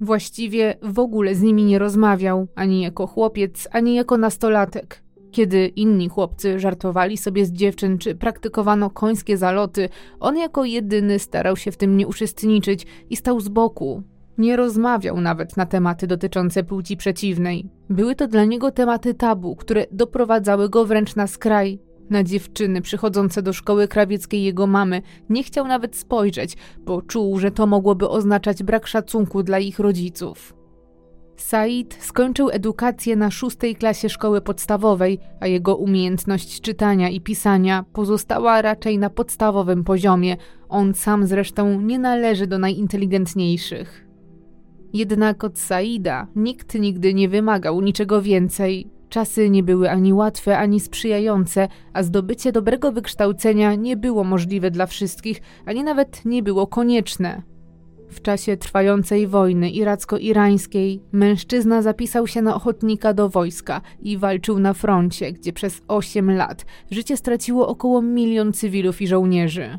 [0.00, 5.02] Właściwie w ogóle z nimi nie rozmawiał, ani jako chłopiec, ani jako nastolatek.
[5.30, 9.88] Kiedy inni chłopcy żartowali sobie z dziewczyn czy praktykowano końskie zaloty,
[10.20, 14.02] on jako jedyny starał się w tym nie uczestniczyć i stał z boku.
[14.38, 17.70] Nie rozmawiał nawet na tematy dotyczące płci przeciwnej.
[17.90, 21.78] Były to dla niego tematy tabu, które doprowadzały go wręcz na skraj.
[22.10, 27.50] Na dziewczyny przychodzące do szkoły krawieckiej jego mamy nie chciał nawet spojrzeć, bo czuł, że
[27.50, 30.54] to mogłoby oznaczać brak szacunku dla ich rodziców.
[31.36, 38.62] Said skończył edukację na szóstej klasie szkoły podstawowej, a jego umiejętność czytania i pisania pozostała
[38.62, 40.36] raczej na podstawowym poziomie.
[40.68, 44.07] On sam zresztą nie należy do najinteligentniejszych.
[44.98, 48.90] Jednak od Saida nikt nigdy nie wymagał niczego więcej.
[49.08, 54.86] Czasy nie były ani łatwe, ani sprzyjające, a zdobycie dobrego wykształcenia nie było możliwe dla
[54.86, 57.42] wszystkich, ani nawet nie było konieczne.
[58.08, 64.72] W czasie trwającej wojny iracko-irańskiej mężczyzna zapisał się na ochotnika do wojska i walczył na
[64.74, 69.78] froncie, gdzie przez 8 lat życie straciło około milion cywilów i żołnierzy.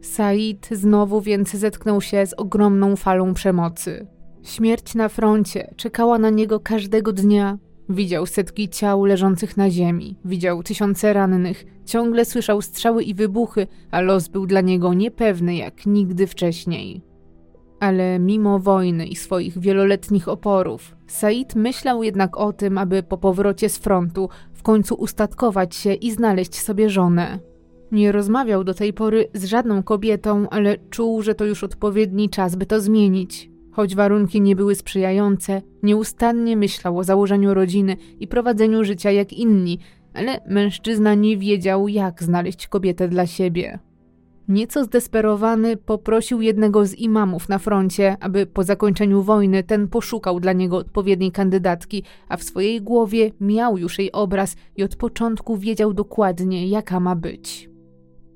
[0.00, 4.15] Said znowu więc zetknął się z ogromną falą przemocy.
[4.46, 7.58] Śmierć na froncie czekała na niego każdego dnia.
[7.88, 14.00] Widział setki ciał leżących na ziemi, widział tysiące rannych, ciągle słyszał strzały i wybuchy, a
[14.00, 17.02] los był dla niego niepewny jak nigdy wcześniej.
[17.80, 23.68] Ale mimo wojny i swoich wieloletnich oporów, Said myślał jednak o tym, aby po powrocie
[23.68, 27.38] z frontu w końcu ustatkować się i znaleźć sobie żonę.
[27.92, 32.56] Nie rozmawiał do tej pory z żadną kobietą, ale czuł, że to już odpowiedni czas,
[32.56, 33.55] by to zmienić.
[33.76, 39.78] Choć warunki nie były sprzyjające, nieustannie myślał o założeniu rodziny i prowadzeniu życia jak inni,
[40.14, 43.78] ale mężczyzna nie wiedział, jak znaleźć kobietę dla siebie.
[44.48, 50.52] Nieco zdesperowany poprosił jednego z imamów na froncie, aby po zakończeniu wojny ten poszukał dla
[50.52, 55.94] niego odpowiedniej kandydatki, a w swojej głowie miał już jej obraz i od początku wiedział
[55.94, 57.70] dokładnie, jaka ma być.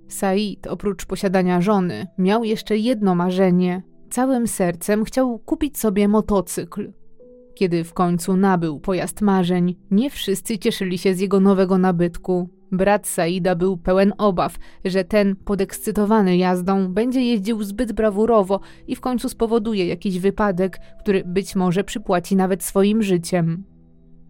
[0.08, 6.92] Said, oprócz posiadania żony, miał jeszcze jedno marzenie Całym sercem chciał kupić sobie motocykl.
[7.54, 12.48] Kiedy w końcu nabył pojazd marzeń, nie wszyscy cieszyli się z jego nowego nabytku.
[12.72, 19.00] Brat Saida był pełen obaw, że ten, podekscytowany jazdą, będzie jeździł zbyt brawurowo i w
[19.00, 23.64] końcu spowoduje jakiś wypadek, który być może przypłaci nawet swoim życiem.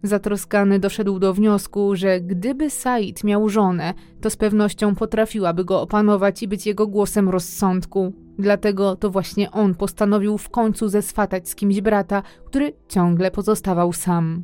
[0.03, 6.43] Zatroskany doszedł do wniosku, że gdyby Said miał żonę, to z pewnością potrafiłaby go opanować
[6.43, 8.13] i być jego głosem rozsądku.
[8.39, 14.43] Dlatego to właśnie on postanowił w końcu zeswatać z kimś brata, który ciągle pozostawał sam.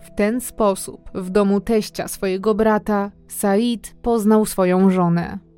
[0.00, 5.49] W ten sposób w domu teścia swojego brata Said poznał swoją żonę.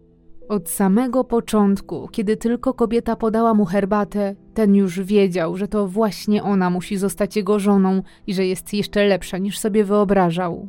[0.53, 6.43] Od samego początku, kiedy tylko kobieta podała mu herbatę, ten już wiedział, że to właśnie
[6.43, 10.69] ona musi zostać jego żoną i że jest jeszcze lepsza niż sobie wyobrażał.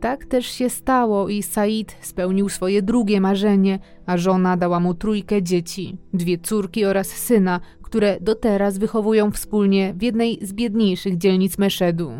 [0.00, 5.42] Tak też się stało i Said spełnił swoje drugie marzenie, a żona dała mu trójkę
[5.42, 11.58] dzieci, dwie córki oraz syna, które do teraz wychowują wspólnie w jednej z biedniejszych dzielnic
[11.58, 12.12] Meszedu.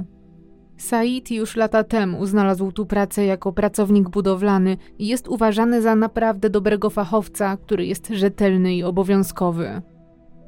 [0.82, 6.50] Said już lata temu znalazł tu pracę jako pracownik budowlany i jest uważany za naprawdę
[6.50, 9.82] dobrego fachowca, który jest rzetelny i obowiązkowy.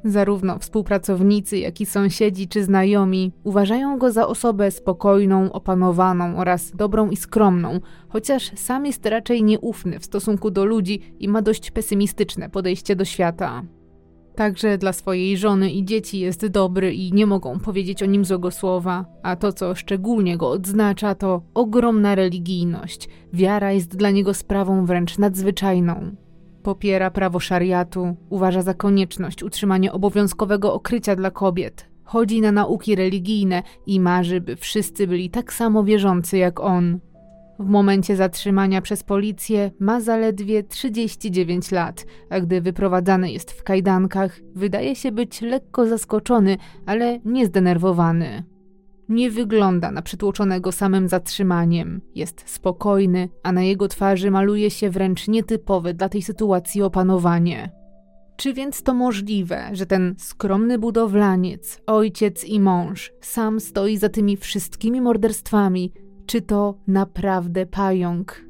[0.03, 7.09] Zarówno współpracownicy, jak i sąsiedzi czy znajomi uważają go za osobę spokojną, opanowaną oraz dobrą
[7.09, 12.49] i skromną, chociaż sam jest raczej nieufny w stosunku do ludzi i ma dość pesymistyczne
[12.49, 13.63] podejście do świata.
[14.35, 18.51] Także dla swojej żony i dzieci jest dobry i nie mogą powiedzieć o nim złego
[18.51, 23.09] słowa, a to, co szczególnie go odznacza, to ogromna religijność.
[23.33, 26.15] Wiara jest dla niego sprawą wręcz nadzwyczajną.
[26.63, 31.85] Popiera prawo szariatu, uważa za konieczność utrzymania obowiązkowego okrycia dla kobiet.
[32.03, 36.99] Chodzi na nauki religijne i marzy, by wszyscy byli tak samo wierzący jak on.
[37.59, 44.39] W momencie zatrzymania przez policję ma zaledwie 39 lat, a gdy wyprowadzany jest w kajdankach,
[44.55, 48.43] wydaje się być lekko zaskoczony, ale nie zdenerwowany.
[49.09, 52.01] Nie wygląda na przytłoczonego samym zatrzymaniem.
[52.15, 57.71] Jest spokojny, a na jego twarzy maluje się wręcz nietypowe dla tej sytuacji opanowanie.
[58.37, 64.37] Czy więc to możliwe, że ten skromny budowlaniec, ojciec i mąż sam stoi za tymi
[64.37, 65.91] wszystkimi morderstwami,
[66.25, 68.45] czy to naprawdę pająk.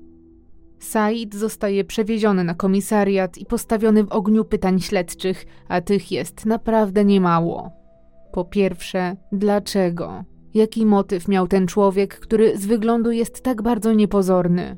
[0.80, 7.06] Said zostaje przewieziony na komisariat i postawiony w ogniu pytań śledczych, a tych jest naprawdę
[7.06, 7.72] niemało.
[8.32, 10.24] Po pierwsze, dlaczego?
[10.54, 14.78] Jaki motyw miał ten człowiek, który z wyglądu jest tak bardzo niepozorny?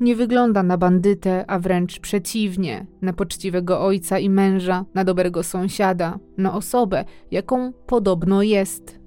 [0.00, 6.18] Nie wygląda na bandytę, a wręcz przeciwnie, na poczciwego ojca i męża, na dobrego sąsiada,
[6.38, 9.00] na osobę, jaką podobno jest.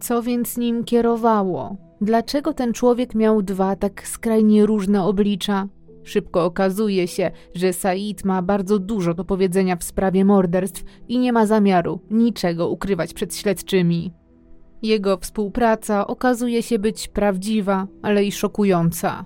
[0.00, 1.85] Co więc nim kierowało?
[2.00, 5.68] Dlaczego ten człowiek miał dwa tak skrajnie różne oblicza?
[6.02, 11.32] Szybko okazuje się, że Said ma bardzo dużo do powiedzenia w sprawie morderstw i nie
[11.32, 14.12] ma zamiaru niczego ukrywać przed śledczymi.
[14.82, 19.24] Jego współpraca okazuje się być prawdziwa, ale i szokująca.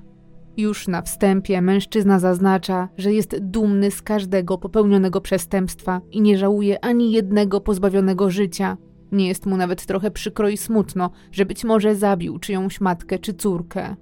[0.57, 6.85] Już na wstępie mężczyzna zaznacza, że jest dumny z każdego popełnionego przestępstwa i nie żałuje
[6.85, 8.77] ani jednego pozbawionego życia.
[9.13, 13.35] Nie jest mu nawet trochę przykro i smutno, że być może zabił czyjąś matkę czy
[13.35, 13.97] córkę.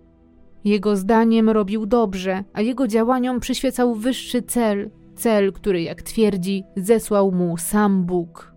[0.64, 7.32] Jego zdaniem robił dobrze, a jego działaniom przyświecał wyższy cel cel, który, jak twierdzi, zesłał
[7.32, 8.54] mu sam Bóg.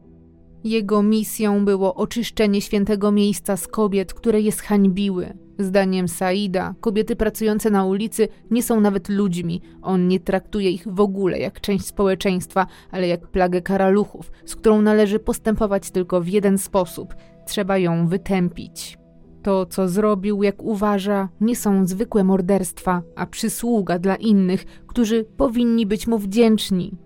[0.64, 5.34] Jego misją było oczyszczenie świętego miejsca z kobiet, które je zhańbiły.
[5.59, 9.62] Zdaniem Saida, kobiety pracujące na ulicy nie są nawet ludźmi.
[9.82, 14.82] On nie traktuje ich w ogóle jak część społeczeństwa, ale jak plagę karaluchów, z którą
[14.82, 18.97] należy postępować tylko w jeden sposób trzeba ją wytępić.
[19.43, 25.86] To, co zrobił, jak uważa, nie są zwykłe morderstwa, a przysługa dla innych, którzy powinni
[25.86, 26.97] być mu wdzięczni.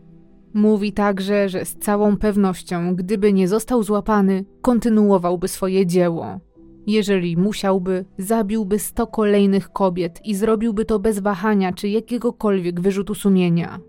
[0.56, 6.40] Mówi także, że z całą pewnością, gdyby nie został złapany, kontynuowałby swoje dzieło.
[6.88, 13.80] Jeżeli musiałby, zabiłby sto kolejnych kobiet i zrobiłby to bez wahania czy jakiegokolwiek wyrzutu sumienia.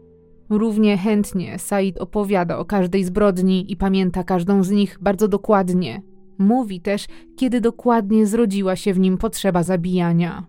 [0.50, 6.02] Równie chętnie Said opowiada o każdej zbrodni i pamięta każdą z nich bardzo dokładnie.
[6.38, 7.06] Mówi też,
[7.36, 10.46] kiedy dokładnie zrodziła się w nim potrzeba zabijania.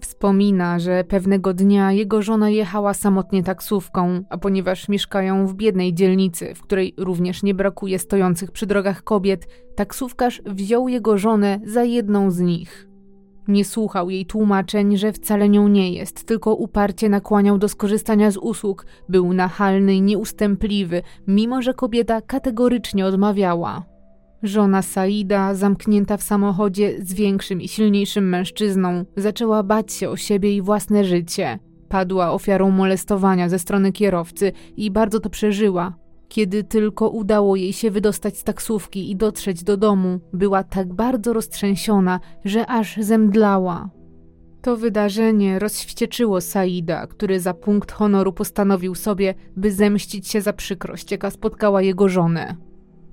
[0.00, 6.54] Wspomina, że pewnego dnia jego żona jechała samotnie taksówką, a ponieważ mieszkają w biednej dzielnicy,
[6.54, 9.46] w której również nie brakuje stojących przy drogach kobiet,
[9.76, 12.88] taksówkarz wziął jego żonę za jedną z nich.
[13.48, 18.36] Nie słuchał jej tłumaczeń, że wcale nią nie jest, tylko uparcie nakłaniał do skorzystania z
[18.36, 23.89] usług, był nachalny i nieustępliwy, mimo że kobieta kategorycznie odmawiała.
[24.42, 30.56] Żona Saida, zamknięta w samochodzie z większym i silniejszym mężczyzną, zaczęła bać się o siebie
[30.56, 31.58] i własne życie.
[31.88, 35.94] Padła ofiarą molestowania ze strony kierowcy i bardzo to przeżyła.
[36.28, 41.32] Kiedy tylko udało jej się wydostać z taksówki i dotrzeć do domu, była tak bardzo
[41.32, 43.90] roztrzęsiona, że aż zemdlała.
[44.62, 51.10] To wydarzenie rozwścieczyło Saida, który za punkt honoru postanowił sobie, by zemścić się za przykrość,
[51.10, 52.69] jaka spotkała jego żonę.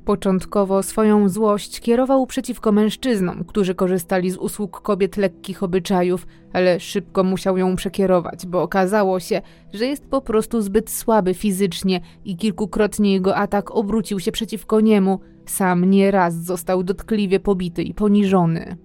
[0.08, 7.24] Początkowo swoją złość kierował przeciwko mężczyznom, którzy korzystali z usług kobiet lekkich obyczajów, ale szybko
[7.24, 9.42] musiał ją przekierować, bo okazało się,
[9.74, 15.20] że jest po prostu zbyt słaby fizycznie i kilkukrotnie jego atak obrócił się przeciwko niemu.
[15.46, 18.78] Sam nieraz został dotkliwie pobity i poniżony.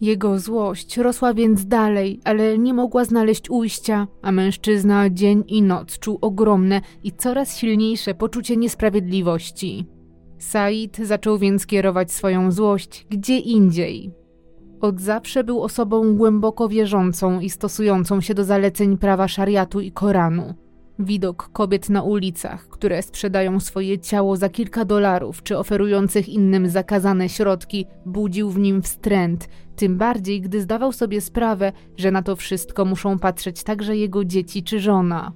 [0.00, 5.98] Jego złość rosła więc dalej, ale nie mogła znaleźć ujścia, a mężczyzna dzień i noc
[5.98, 9.95] czuł ogromne i coraz silniejsze poczucie niesprawiedliwości.
[10.38, 14.10] Said zaczął więc kierować swoją złość gdzie indziej.
[14.80, 20.54] Od zawsze był osobą głęboko wierzącą i stosującą się do zaleceń prawa szariatu i Koranu.
[20.98, 27.28] Widok kobiet na ulicach, które sprzedają swoje ciało za kilka dolarów, czy oferujących innym zakazane
[27.28, 32.84] środki, budził w nim wstręt, tym bardziej gdy zdawał sobie sprawę, że na to wszystko
[32.84, 35.32] muszą patrzeć także jego dzieci czy żona.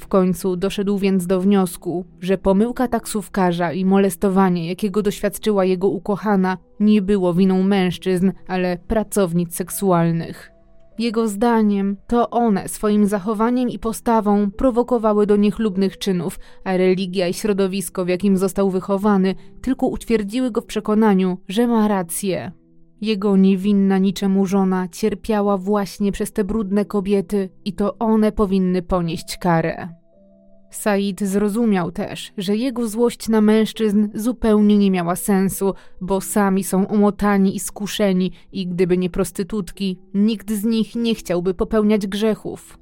[0.00, 6.58] W końcu doszedł więc do wniosku, że pomyłka taksówkarza i molestowanie, jakiego doświadczyła jego ukochana,
[6.80, 10.50] nie było winą mężczyzn, ale pracownic seksualnych.
[10.98, 17.34] Jego zdaniem to one swoim zachowaniem i postawą prowokowały do niechlubnych czynów, a religia i
[17.34, 22.52] środowisko, w jakim został wychowany, tylko utwierdziły go w przekonaniu, że ma rację.
[23.00, 29.38] Jego niewinna niczemu żona cierpiała właśnie przez te brudne kobiety i to one powinny ponieść
[29.38, 29.88] karę.
[30.70, 36.84] Said zrozumiał też, że jego złość na mężczyzn zupełnie nie miała sensu, bo sami są
[36.84, 42.78] umotani i skuszeni i gdyby nie prostytutki, nikt z nich nie chciałby popełniać grzechów.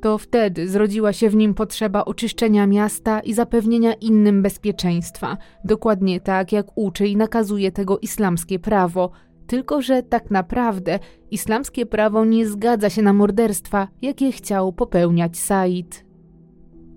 [0.00, 6.52] To wtedy zrodziła się w nim potrzeba oczyszczenia miasta i zapewnienia innym bezpieczeństwa, dokładnie tak
[6.52, 9.10] jak uczy i nakazuje tego islamskie prawo–
[9.50, 10.98] tylko, że tak naprawdę
[11.30, 16.04] islamskie prawo nie zgadza się na morderstwa, jakie chciał popełniać Said.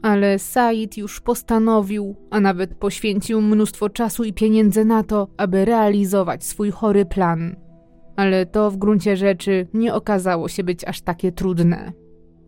[0.01, 6.43] Ale Said już postanowił, a nawet poświęcił mnóstwo czasu i pieniędzy na to, aby realizować
[6.43, 7.56] swój chory plan.
[8.16, 11.91] Ale to w gruncie rzeczy nie okazało się być aż takie trudne.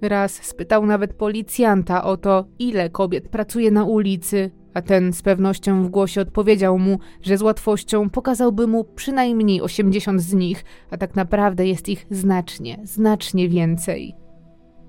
[0.02, 5.84] Raz spytał nawet policjanta o to, ile kobiet pracuje na ulicy, a ten z pewnością
[5.84, 11.16] w głosie odpowiedział mu, że z łatwością pokazałby mu przynajmniej 80 z nich, a tak
[11.16, 14.16] naprawdę jest ich znacznie, znacznie więcej.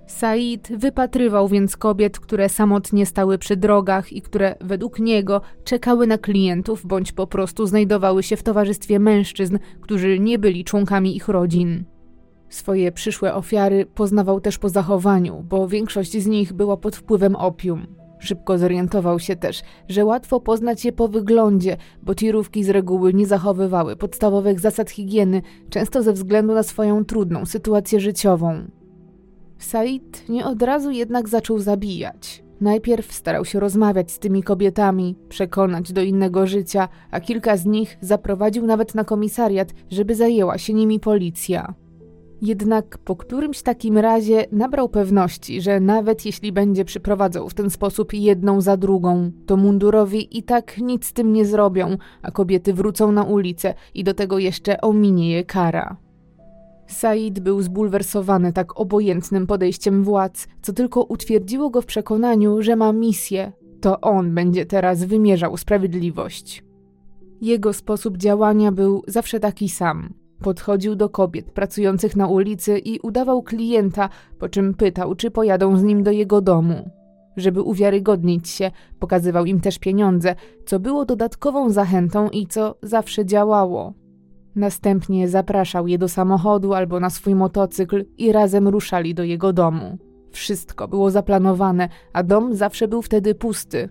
[0.07, 6.19] Said wypatrywał więc kobiet, które samotnie stały przy drogach i które według niego czekały na
[6.19, 11.85] klientów bądź po prostu znajdowały się w towarzystwie mężczyzn, którzy nie byli członkami ich rodzin.
[12.49, 18.06] Swoje przyszłe ofiary poznawał też po zachowaniu, bo większość z nich była pod wpływem opium.
[18.19, 23.27] Szybko zorientował się też, że łatwo poznać je po wyglądzie, bo tirówki z reguły nie
[23.27, 28.71] zachowywały podstawowych zasad higieny, często ze względu na swoją trudną sytuację życiową.
[29.59, 32.43] Said nie od razu jednak zaczął zabijać.
[32.61, 37.99] Najpierw starał się rozmawiać z tymi kobietami, przekonać do innego życia, a kilka z nich
[38.01, 41.75] zaprowadził nawet na komisariat, żeby zajęła się nimi policja.
[42.47, 48.15] Jednak po którymś takim razie nabrał pewności, że nawet jeśli będzie przyprowadzał w ten sposób
[48.15, 53.13] jedną za drugą, to mundurowi i tak nic z tym nie zrobią, a kobiety wrócą
[53.13, 55.97] na ulicę i do tego jeszcze ominie je kara.
[56.87, 62.93] Said był zbulwersowany tak obojętnym podejściem władz, co tylko utwierdziło go w przekonaniu, że ma
[62.93, 63.53] misję.
[63.81, 66.65] To on będzie teraz wymierzał sprawiedliwość.
[67.41, 70.26] Jego sposób działania był zawsze taki sam.
[70.43, 74.09] Podchodził do kobiet pracujących na ulicy i udawał klienta,
[74.39, 76.91] po czym pytał, czy pojadą z nim do jego domu.
[77.37, 80.35] Żeby uwiarygodnić się, pokazywał im też pieniądze,
[80.67, 83.95] co było dodatkową zachętą i co zawsze działało.
[84.55, 89.99] Następnie zapraszał je do samochodu albo na swój motocykl i razem ruszali do jego domu.
[90.31, 93.89] Wszystko było zaplanowane, a dom zawsze był wtedy pusty.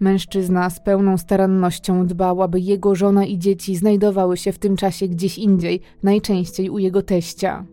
[0.00, 5.08] Mężczyzna z pełną starannością dbał, aby jego żona i dzieci znajdowały się w tym czasie
[5.08, 7.66] gdzieś indziej, najczęściej u jego teścia.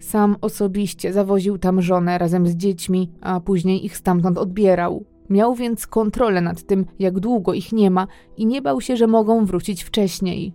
[0.00, 5.04] Sam osobiście zawoził tam żonę razem z dziećmi, a później ich stamtąd odbierał.
[5.30, 8.06] Miał więc kontrolę nad tym, jak długo ich nie ma
[8.36, 10.54] i nie bał się, że mogą wrócić wcześniej.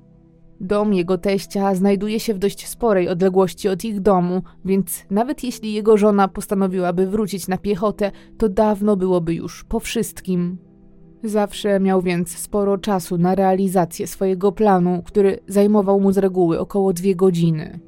[0.62, 5.74] Dom jego teścia znajduje się w dość sporej odległości od ich domu, więc nawet jeśli
[5.74, 10.58] jego żona postanowiłaby wrócić na piechotę, to dawno byłoby już po wszystkim.
[11.24, 16.94] Zawsze miał więc sporo czasu na realizację swojego planu, który zajmował mu z reguły około
[16.94, 17.80] dwie godziny.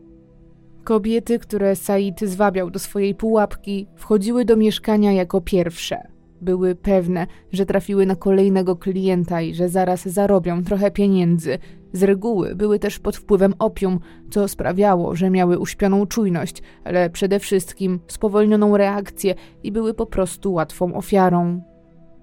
[0.84, 5.98] Kobiety, które Said zwabiał do swojej pułapki, wchodziły do mieszkania jako pierwsze.
[6.42, 11.58] Były pewne, że trafiły na kolejnego klienta i że zaraz zarobią trochę pieniędzy.
[11.94, 14.00] Z reguły były też pod wpływem opium,
[14.30, 20.54] co sprawiało, że miały uśpioną czujność, ale przede wszystkim spowolnioną reakcję i były po prostu
[20.54, 21.62] łatwą ofiarą.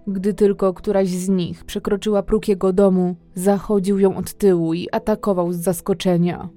[0.07, 5.52] Gdy tylko któraś z nich przekroczyła próg jego domu, zachodził ją od tyłu i atakował
[5.52, 6.48] z zaskoczenia.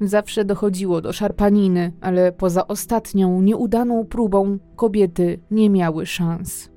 [0.00, 6.70] Zawsze dochodziło do szarpaniny, ale poza ostatnią, nieudaną próbą, kobiety nie miały szans.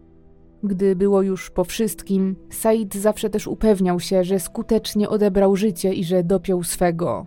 [0.64, 6.04] Gdy było już po wszystkim, Said zawsze też upewniał się, że skutecznie odebrał życie i
[6.04, 7.26] że dopiął swego.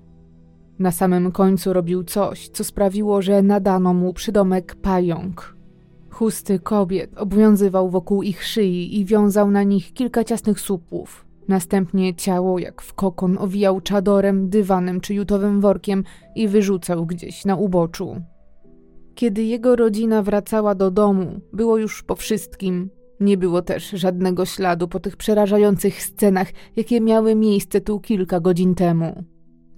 [0.79, 5.58] Na samym końcu robił coś, co sprawiło, że nadano mu przydomek pająk.
[6.19, 11.27] Chusty kobiet obowiązywał wokół ich szyi i wiązał na nich kilka ciasnych słupów.
[11.49, 16.05] Następnie ciało, jak w kokon, owijał czadorem, dywanem czy jutowym workiem
[16.35, 18.23] i wyrzucał gdzieś na uboczu.
[19.15, 22.91] Kiedy jego rodzina wracała do domu, było już po wszystkim.
[23.21, 28.75] Nie było też żadnego śladu po tych przerażających scenach, jakie miały miejsce tu kilka godzin
[28.75, 29.25] temu.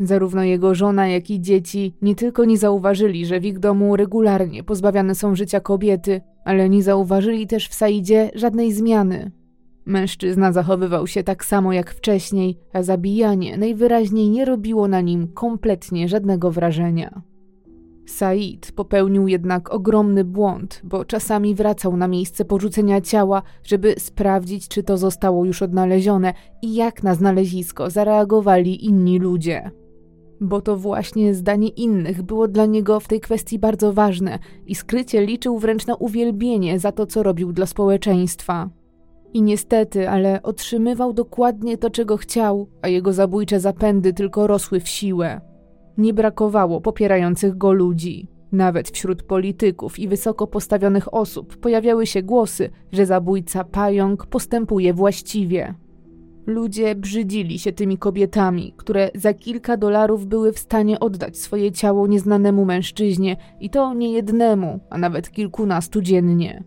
[0.00, 4.64] Zarówno jego żona, jak i dzieci nie tylko nie zauważyli, że w ich domu regularnie
[4.64, 9.30] pozbawiane są życia kobiety, ale nie zauważyli też w Saidzie żadnej zmiany.
[9.84, 16.08] Mężczyzna zachowywał się tak samo jak wcześniej, a zabijanie najwyraźniej nie robiło na nim kompletnie
[16.08, 17.22] żadnego wrażenia.
[18.06, 24.82] Said popełnił jednak ogromny błąd, bo czasami wracał na miejsce porzucenia ciała, żeby sprawdzić, czy
[24.82, 29.70] to zostało już odnalezione i jak na znalezisko zareagowali inni ludzie.
[30.40, 35.26] Bo to właśnie zdanie innych było dla niego w tej kwestii bardzo ważne i skrycie
[35.26, 38.70] liczył wręcz na uwielbienie za to, co robił dla społeczeństwa.
[39.32, 44.88] I niestety, ale otrzymywał dokładnie to, czego chciał, a jego zabójcze zapędy tylko rosły w
[44.88, 45.40] siłę.
[45.98, 48.28] Nie brakowało popierających go ludzi.
[48.52, 55.74] Nawet wśród polityków i wysoko postawionych osób pojawiały się głosy, że zabójca pająk postępuje właściwie.
[56.50, 62.06] Ludzie brzydzili się tymi kobietami, które za kilka dolarów były w stanie oddać swoje ciało
[62.06, 66.64] nieznanemu mężczyźnie i to nie jednemu, a nawet kilkunastu dziennie.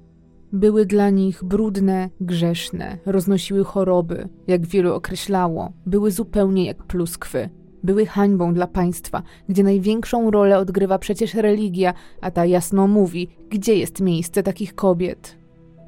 [0.52, 7.50] Były dla nich brudne, grzeszne, roznosiły choroby, jak wielu określało, były zupełnie jak pluskwy.
[7.84, 13.76] były hańbą dla państwa, gdzie największą rolę odgrywa przecież religia, a ta jasno mówi, gdzie
[13.76, 15.43] jest miejsce takich kobiet.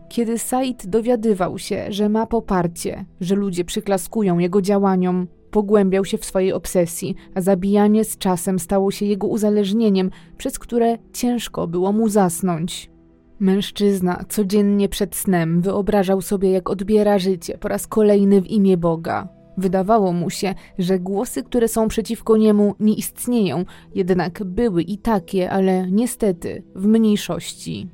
[0.10, 6.26] Kiedy Said dowiadywał się, że ma poparcie, że ludzie przyklaskują jego działaniom, pogłębiał się w
[6.26, 12.10] swojej obsesji, a zabijanie z czasem stało się jego uzależnieniem, przez które ciężko było mu
[12.10, 12.92] zasnąć.
[13.40, 19.28] Mężczyzna codziennie przed snem wyobrażał sobie, jak odbiera życie po raz kolejny w imię Boga.
[19.58, 25.52] Wydawało mu się, że głosy, które są przeciwko niemu, nie istnieją, jednak były i takie,
[25.52, 27.90] ale niestety w mniejszości.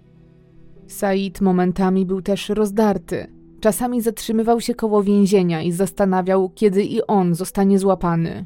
[0.91, 3.27] Said momentami był też rozdarty.
[3.59, 8.45] Czasami zatrzymywał się koło więzienia i zastanawiał, kiedy i on zostanie złapany.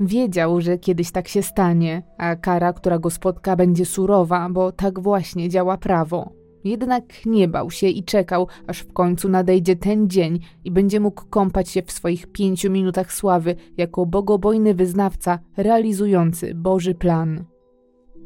[0.00, 5.00] Wiedział, że kiedyś tak się stanie, a kara, która go spotka, będzie surowa, bo tak
[5.00, 6.32] właśnie działa prawo.
[6.64, 11.22] Jednak nie bał się i czekał, aż w końcu nadejdzie ten dzień i będzie mógł
[11.30, 17.44] kąpać się w swoich pięciu minutach sławy jako bogobojny wyznawca realizujący Boży plan.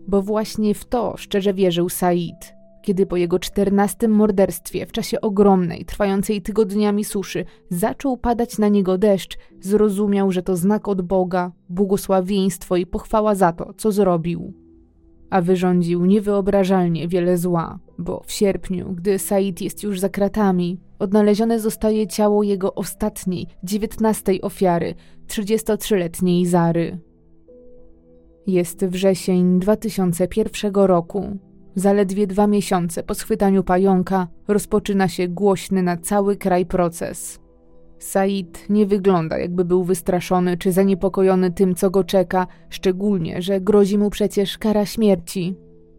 [0.08, 5.84] Bo właśnie w to szczerze wierzył Said kiedy po jego czternastym morderstwie w czasie ogromnej,
[5.84, 12.76] trwającej tygodniami suszy zaczął padać na niego deszcz, zrozumiał, że to znak od Boga, błogosławieństwo
[12.76, 14.52] i pochwała za to, co zrobił.
[15.30, 21.60] A wyrządził niewyobrażalnie wiele zła, bo w sierpniu, gdy Said jest już za kratami, odnalezione
[21.60, 24.94] zostaje ciało jego ostatniej, dziewiętnastej ofiary,
[25.28, 26.98] 33-letniej Zary.
[28.46, 31.38] Jest wrzesień 2001 roku.
[31.74, 37.40] Zaledwie dwa miesiące po schwytaniu pająka rozpoczyna się głośny na cały kraj proces.
[37.98, 43.98] Said nie wygląda, jakby był wystraszony czy zaniepokojony tym, co go czeka, szczególnie, że grozi
[43.98, 45.54] mu przecież kara śmierci.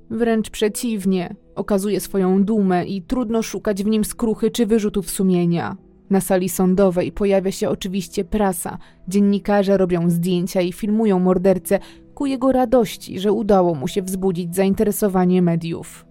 [0.09, 5.77] Wręcz przeciwnie, okazuje swoją dumę i trudno szukać w nim skruchy czy wyrzutów sumienia.
[6.09, 11.79] Na sali sądowej pojawia się oczywiście prasa, dziennikarze robią zdjęcia i filmują mordercę,
[12.13, 16.05] ku jego radości, że udało mu się wzbudzić zainteresowanie mediów.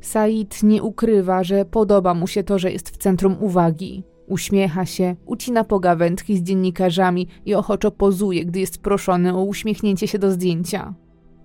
[0.00, 4.04] Said nie ukrywa, że podoba mu się to, że jest w centrum uwagi.
[4.26, 10.18] Uśmiecha się, ucina pogawędki z dziennikarzami i ochoczo pozuje, gdy jest proszony o uśmiechnięcie się
[10.18, 10.94] do zdjęcia.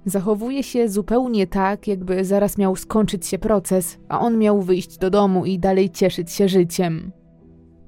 [0.06, 5.10] Zachowuje się zupełnie tak, jakby zaraz miał skończyć się proces, a on miał wyjść do
[5.10, 7.12] domu i dalej cieszyć się życiem.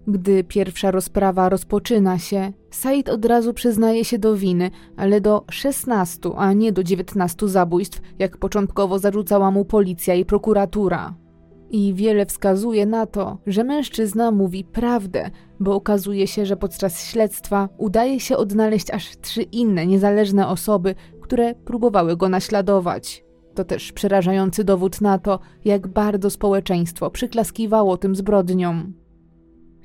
[0.08, 6.30] Gdy pierwsza rozprawa rozpoczyna się, Said od razu przyznaje się do winy, ale do 16,
[6.38, 11.16] a nie do 19 zabójstw, jak początkowo zarzucała mu policja i prokuratura.
[11.70, 15.30] I wiele wskazuje na to, że mężczyzna mówi prawdę,
[15.60, 21.56] bo okazuje się, że podczas śledztwa udaje się odnaleźć aż trzy inne niezależne osoby, które
[21.56, 23.26] próbowały go naśladować.
[23.56, 29.05] To też przerażający dowód na to, jak bardzo społeczeństwo przyklaskiwało tym zbrodniom.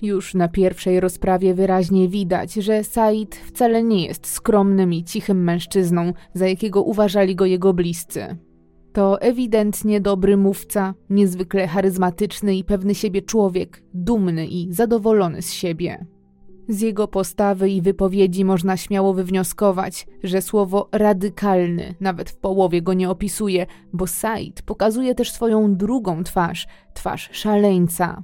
[0.02, 6.12] Już na pierwszej rozprawie wyraźnie widać, że Said wcale nie jest skromnym i cichym mężczyzną,
[6.34, 8.36] za jakiego uważali go jego bliscy.
[8.92, 16.06] To ewidentnie dobry mówca, niezwykle charyzmatyczny i pewny siebie człowiek, dumny i zadowolony z siebie.
[16.68, 22.94] Z jego postawy i wypowiedzi można śmiało wywnioskować, że słowo radykalny nawet w połowie go
[22.94, 28.22] nie opisuje, bo Said pokazuje też swoją drugą twarz, twarz szaleńca,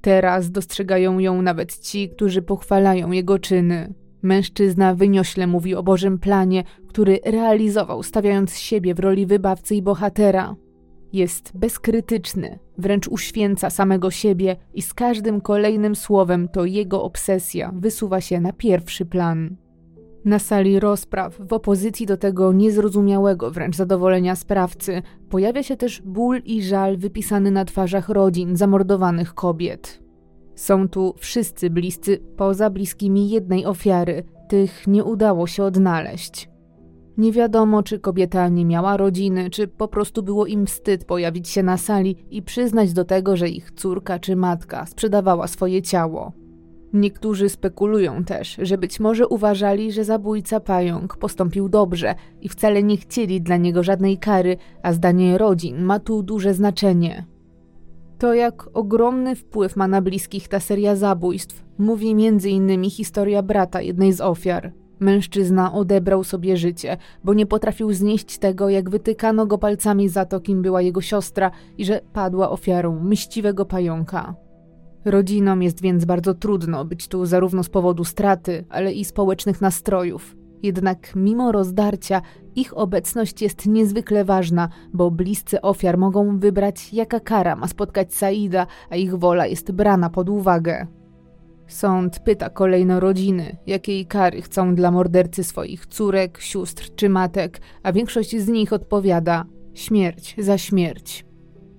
[0.00, 3.94] Teraz dostrzegają ją nawet ci, którzy pochwalają jego czyny.
[4.22, 10.56] Mężczyzna wyniośle mówi o Bożym planie, który realizował, stawiając siebie w roli wybawcy i bohatera.
[11.12, 18.20] Jest bezkrytyczny, wręcz uświęca samego siebie i z każdym kolejnym słowem to jego obsesja wysuwa
[18.20, 19.56] się na pierwszy plan.
[20.28, 26.42] Na sali rozpraw, w opozycji do tego niezrozumiałego wręcz zadowolenia sprawcy, pojawia się też ból
[26.44, 30.02] i żal wypisany na twarzach rodzin zamordowanych kobiet.
[30.54, 36.50] Są tu wszyscy bliscy, poza bliskimi jednej ofiary, tych nie udało się odnaleźć.
[37.18, 41.62] Nie wiadomo, czy kobieta nie miała rodziny, czy po prostu było im wstyd pojawić się
[41.62, 46.32] na sali i przyznać do tego, że ich córka czy matka sprzedawała swoje ciało.
[46.92, 52.96] Niektórzy spekulują też, że być może uważali, że zabójca pająk postąpił dobrze i wcale nie
[52.96, 57.26] chcieli dla niego żadnej kary, a zdanie rodzin ma tu duże znaczenie.
[58.18, 62.90] To, jak ogromny wpływ ma na bliskich ta seria zabójstw, mówi m.in.
[62.90, 64.72] historia brata jednej z ofiar.
[65.00, 70.40] Mężczyzna odebrał sobie życie, bo nie potrafił znieść tego, jak wytykano go palcami za to,
[70.40, 74.47] kim była jego siostra i że padła ofiarą myśliwego pająka.
[75.04, 80.36] Rodzinom jest więc bardzo trudno być tu zarówno z powodu straty, ale i społecznych nastrojów.
[80.62, 82.22] Jednak mimo rozdarcia,
[82.56, 88.66] ich obecność jest niezwykle ważna, bo bliscy ofiar mogą wybrać, jaka kara ma spotkać Saida,
[88.90, 90.86] a ich wola jest brana pod uwagę.
[91.66, 97.92] Sąd pyta kolejno rodziny, jakiej kary chcą dla mordercy swoich córek, sióstr czy matek, a
[97.92, 99.44] większość z nich odpowiada
[99.74, 101.27] śmierć za śmierć.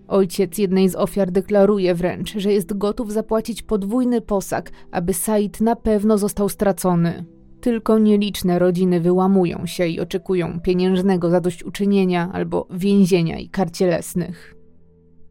[0.10, 5.76] Ojciec jednej z ofiar deklaruje wręcz, że jest gotów zapłacić podwójny posag, aby Said na
[5.76, 7.26] pewno został stracony.
[7.62, 14.56] Tylko nieliczne rodziny wyłamują się i oczekują pieniężnego zadośćuczynienia albo więzienia i kar cielesnych.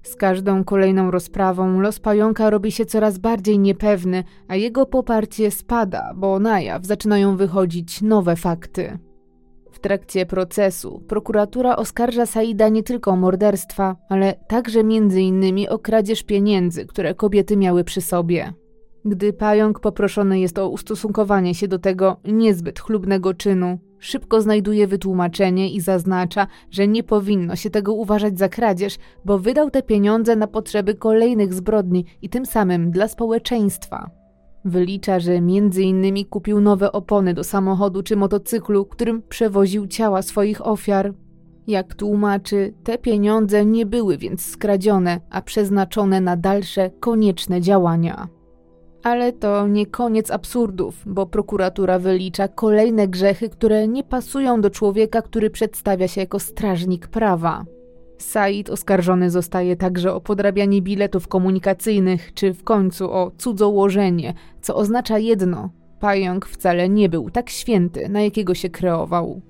[0.03, 6.13] Z każdą kolejną rozprawą los pająka robi się coraz bardziej niepewny, a jego poparcie spada,
[6.17, 8.99] bo na jaw zaczynają wychodzić nowe fakty.
[9.79, 16.23] W trakcie procesu prokuratura oskarża Saida nie tylko o morderstwa, ale także innymi o kradzież
[16.23, 18.53] pieniędzy, które kobiety miały przy sobie.
[19.05, 25.71] Gdy pająk poproszony jest o ustosunkowanie się do tego niezbyt chlubnego czynu, szybko znajduje wytłumaczenie
[25.73, 30.47] i zaznacza, że nie powinno się tego uważać za kradzież, bo wydał te pieniądze na
[30.47, 34.18] potrzeby kolejnych zbrodni i tym samym dla społeczeństwa.
[34.65, 35.37] Wylicza, że
[35.81, 41.15] innymi kupił nowe opony do samochodu czy motocyklu, którym przewoził ciała swoich ofiar.
[41.67, 48.29] Jak tłumaczy, te pieniądze nie były więc skradzione, a przeznaczone na dalsze konieczne działania.
[49.03, 55.23] Ale to nie koniec absurdów, bo prokuratura wylicza kolejne grzechy, które nie pasują do człowieka,
[55.23, 57.65] który przedstawia się jako strażnik prawa.
[58.19, 65.19] Said oskarżony zostaje także o podrabianie biletów komunikacyjnych, czy w końcu o cudzołożenie, co oznacza
[65.19, 69.43] jedno: pająk wcale nie był tak święty, na jakiego się kreował.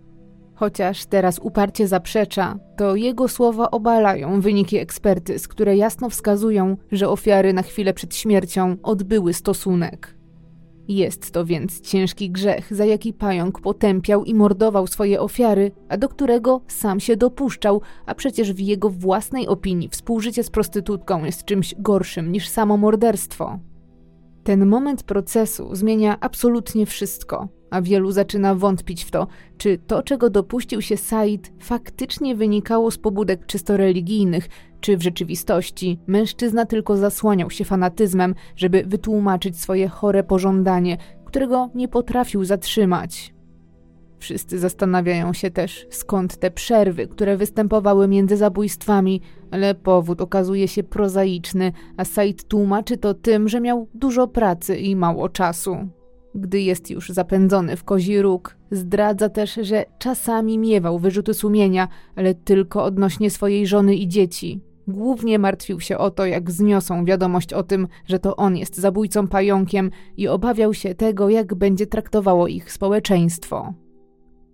[0.54, 7.52] Chociaż teraz uparcie zaprzecza, to jego słowa obalają wyniki ekspertyz, które jasno wskazują, że ofiary
[7.52, 10.17] na chwilę przed śmiercią odbyły stosunek.
[10.88, 16.08] Jest to więc ciężki grzech, za jaki pająk potępiał i mordował swoje ofiary, a do
[16.08, 21.74] którego sam się dopuszczał, a przecież w jego własnej opinii współżycie z prostytutką jest czymś
[21.78, 23.58] gorszym niż samo morderstwo.
[24.48, 29.26] Ten moment procesu zmienia absolutnie wszystko, a wielu zaczyna wątpić w to,
[29.58, 34.48] czy to, czego dopuścił się Said, faktycznie wynikało z pobudek czysto religijnych,
[34.80, 41.88] czy w rzeczywistości mężczyzna tylko zasłaniał się fanatyzmem, żeby wytłumaczyć swoje chore pożądanie, którego nie
[41.88, 43.34] potrafił zatrzymać.
[44.18, 50.82] Wszyscy zastanawiają się też, skąd te przerwy, które występowały między zabójstwami, ale powód okazuje się
[50.82, 55.76] prozaiczny, a Said tłumaczy to tym, że miał dużo pracy i mało czasu.
[56.34, 62.34] Gdy jest już zapędzony w kozi róg, zdradza też, że czasami miewał wyrzuty sumienia, ale
[62.34, 64.60] tylko odnośnie swojej żony i dzieci.
[64.88, 69.28] Głównie martwił się o to, jak zniosą wiadomość o tym, że to on jest zabójcą
[69.28, 73.74] pająkiem i obawiał się tego, jak będzie traktowało ich społeczeństwo.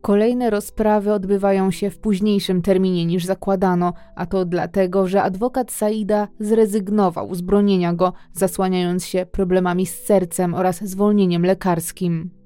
[0.05, 6.29] Kolejne rozprawy odbywają się w późniejszym terminie niż zakładano, a to dlatego, że adwokat Saida
[6.41, 12.43] zrezygnował z bronienia go, zasłaniając się problemami z sercem oraz zwolnieniem lekarskim.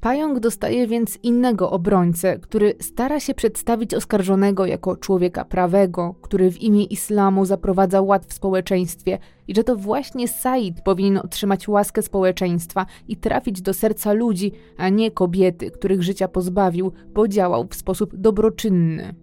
[0.00, 6.62] Pająk dostaje więc innego obrońcę, który stara się przedstawić oskarżonego jako człowieka prawego, który w
[6.62, 12.86] imię islamu zaprowadza ład w społeczeństwie i że to właśnie Said powinien otrzymać łaskę społeczeństwa
[13.08, 18.16] i trafić do serca ludzi, a nie kobiety, których życia pozbawił, bo działał w sposób
[18.16, 19.14] dobroczynny.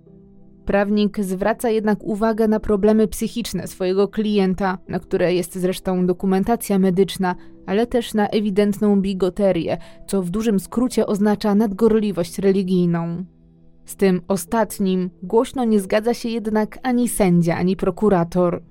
[0.68, 7.36] Prawnik zwraca jednak uwagę na problemy psychiczne swojego klienta, na które jest zresztą dokumentacja medyczna,
[7.66, 13.26] ale też na ewidentną bigoterię, co w dużym skrócie oznacza nadgorliwość religijną.
[13.86, 18.64] Z tym ostatnim głośno nie zgadza się jednak ani sędzia, ani prokurator.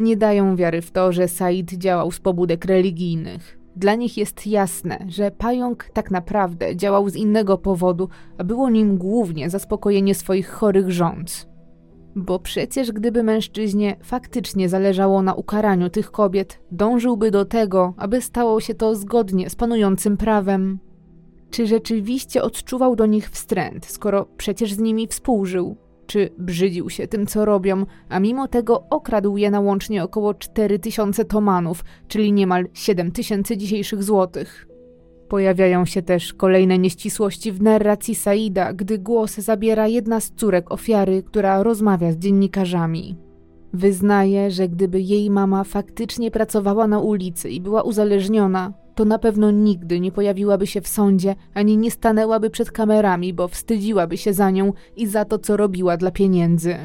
[0.00, 3.59] Nie dają wiary w to, że Said działał z pobudek religijnych.
[3.76, 8.08] Dla nich jest jasne, że pająk tak naprawdę działał z innego powodu,
[8.38, 11.50] a było nim głównie zaspokojenie swoich chorych rząd.
[12.16, 18.60] Bo przecież gdyby mężczyźnie faktycznie zależało na ukaraniu tych kobiet, dążyłby do tego, aby stało
[18.60, 20.78] się to zgodnie z panującym prawem.
[21.50, 25.76] Czy rzeczywiście odczuwał do nich wstręt, skoro przecież z nimi współżył?
[26.10, 31.24] Czy brzydził się tym, co robią, a mimo tego okradł je na łącznie około 4000
[31.24, 34.68] tomanów, czyli niemal 7000 dzisiejszych złotych?
[35.28, 41.22] Pojawiają się też kolejne nieścisłości w narracji Saida, gdy głos zabiera jedna z córek ofiary,
[41.22, 43.16] która rozmawia z dziennikarzami.
[43.72, 49.50] Wyznaje, że gdyby jej mama faktycznie pracowała na ulicy i była uzależniona, to na pewno
[49.50, 54.50] nigdy nie pojawiłaby się w sądzie, ani nie stanęłaby przed kamerami, bo wstydziłaby się za
[54.50, 56.76] nią i za to, co robiła dla pieniędzy.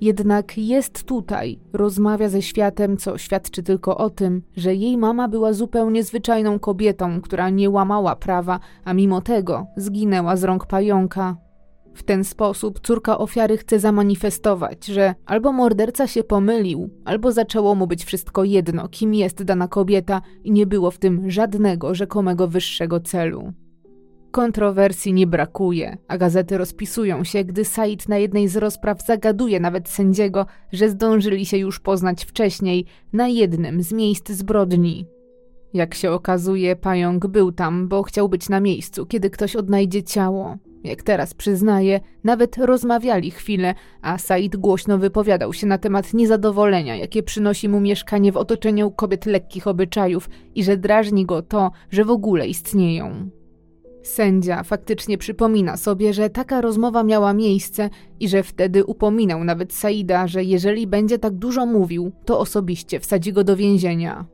[0.00, 5.52] Jednak jest tutaj, rozmawia ze światem, co świadczy tylko o tym, że jej mama była
[5.52, 11.36] zupełnie zwyczajną kobietą, która nie łamała prawa, a mimo tego zginęła z rąk pająka.
[11.94, 17.86] W ten sposób córka ofiary chce zamanifestować, że albo morderca się pomylił, albo zaczęło mu
[17.86, 23.00] być wszystko jedno, kim jest dana kobieta i nie było w tym żadnego rzekomego wyższego
[23.00, 23.52] celu.
[24.30, 29.88] Kontrowersji nie brakuje, a gazety rozpisują się, gdy Said na jednej z rozpraw zagaduje nawet
[29.88, 35.06] sędziego, że zdążyli się już poznać wcześniej na jednym z miejsc zbrodni.
[35.74, 40.56] Jak się okazuje, pająk był tam, bo chciał być na miejscu, kiedy ktoś odnajdzie ciało.
[40.84, 47.22] Jak teraz przyznaje, nawet rozmawiali chwilę, a Said głośno wypowiadał się na temat niezadowolenia, jakie
[47.22, 52.10] przynosi mu mieszkanie w otoczeniu kobiet lekkich obyczajów i że drażni go to, że w
[52.10, 53.30] ogóle istnieją.
[54.02, 60.26] Sędzia faktycznie przypomina sobie, że taka rozmowa miała miejsce i że wtedy upominał nawet Saida,
[60.26, 64.26] że jeżeli będzie tak dużo mówił, to osobiście wsadzi go do więzienia.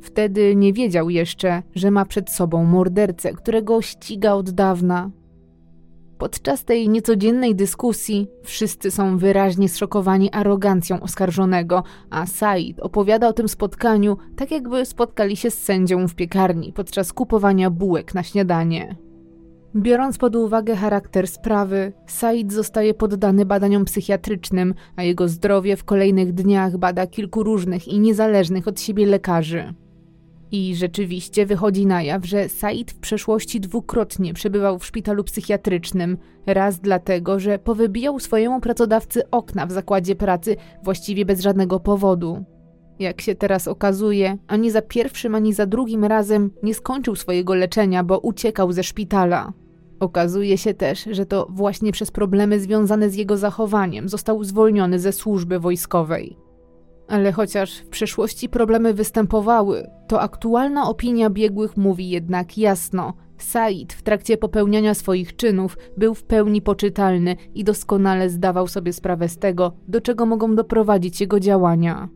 [0.00, 5.10] Wtedy nie wiedział jeszcze, że ma przed sobą mordercę, którego ściga od dawna.
[6.18, 13.48] Podczas tej niecodziennej dyskusji wszyscy są wyraźnie zszokowani arogancją oskarżonego, a Said opowiada o tym
[13.48, 18.96] spotkaniu tak jakby spotkali się z sędzią w piekarni podczas kupowania bułek na śniadanie.
[19.76, 26.32] Biorąc pod uwagę charakter sprawy, Said zostaje poddany badaniom psychiatrycznym, a jego zdrowie w kolejnych
[26.32, 29.74] dniach bada kilku różnych i niezależnych od siebie lekarzy.
[30.56, 36.18] I rzeczywiście wychodzi na jaw, że Said w przeszłości dwukrotnie przebywał w szpitalu psychiatrycznym.
[36.46, 42.44] Raz dlatego, że powybijał swojemu pracodawcy okna w zakładzie pracy właściwie bez żadnego powodu.
[42.98, 48.04] Jak się teraz okazuje, ani za pierwszym, ani za drugim razem nie skończył swojego leczenia,
[48.04, 49.52] bo uciekał ze szpitala.
[50.00, 55.12] Okazuje się też, że to właśnie przez problemy związane z jego zachowaniem został zwolniony ze
[55.12, 56.45] służby wojskowej.
[57.08, 64.02] Ale chociaż w przeszłości problemy występowały, to aktualna opinia biegłych mówi jednak jasno: Said w
[64.02, 69.72] trakcie popełniania swoich czynów był w pełni poczytalny i doskonale zdawał sobie sprawę z tego,
[69.88, 72.08] do czego mogą doprowadzić jego działania.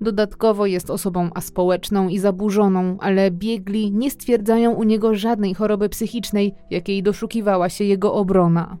[0.00, 6.54] Dodatkowo jest osobą aspołeczną i zaburzoną, ale biegli nie stwierdzają u niego żadnej choroby psychicznej,
[6.70, 8.76] jakiej doszukiwała się jego obrona.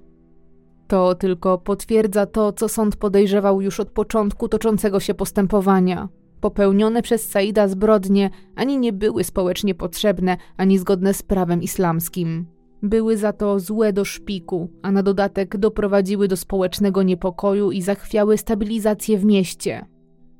[0.92, 6.08] To tylko potwierdza to, co sąd podejrzewał już od początku toczącego się postępowania.
[6.40, 12.46] Popełnione przez Saida zbrodnie ani nie były społecznie potrzebne, ani zgodne z prawem islamskim.
[12.82, 18.38] Były za to złe do szpiku, a na dodatek doprowadziły do społecznego niepokoju i zachwiały
[18.38, 19.86] stabilizację w mieście.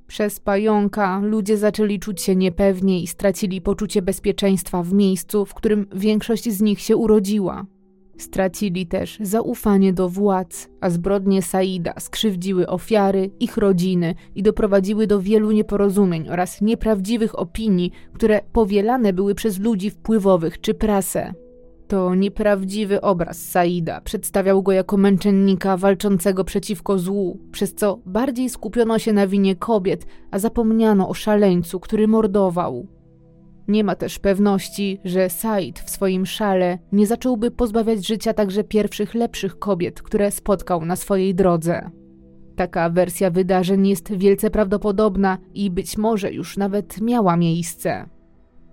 [0.06, 5.86] Przez pająka ludzie zaczęli czuć się niepewnie i stracili poczucie bezpieczeństwa w miejscu, w którym
[5.94, 7.66] większość z nich się urodziła.
[8.18, 15.20] Stracili też zaufanie do władz, a zbrodnie Saida skrzywdziły ofiary, ich rodziny i doprowadziły do
[15.20, 21.32] wielu nieporozumień oraz nieprawdziwych opinii, które powielane były przez ludzi wpływowych czy prasę.
[21.88, 28.98] To nieprawdziwy obraz Saida przedstawiał go jako męczennika walczącego przeciwko złu, przez co bardziej skupiono
[28.98, 32.86] się na winie kobiet, a zapomniano o szaleńcu, który mordował.
[33.68, 39.14] Nie ma też pewności, że Said w swoim szale nie zacząłby pozbawiać życia także pierwszych
[39.14, 41.90] lepszych kobiet, które spotkał na swojej drodze.
[42.56, 48.08] Taka wersja wydarzeń jest wielce prawdopodobna i być może już nawet miała miejsce.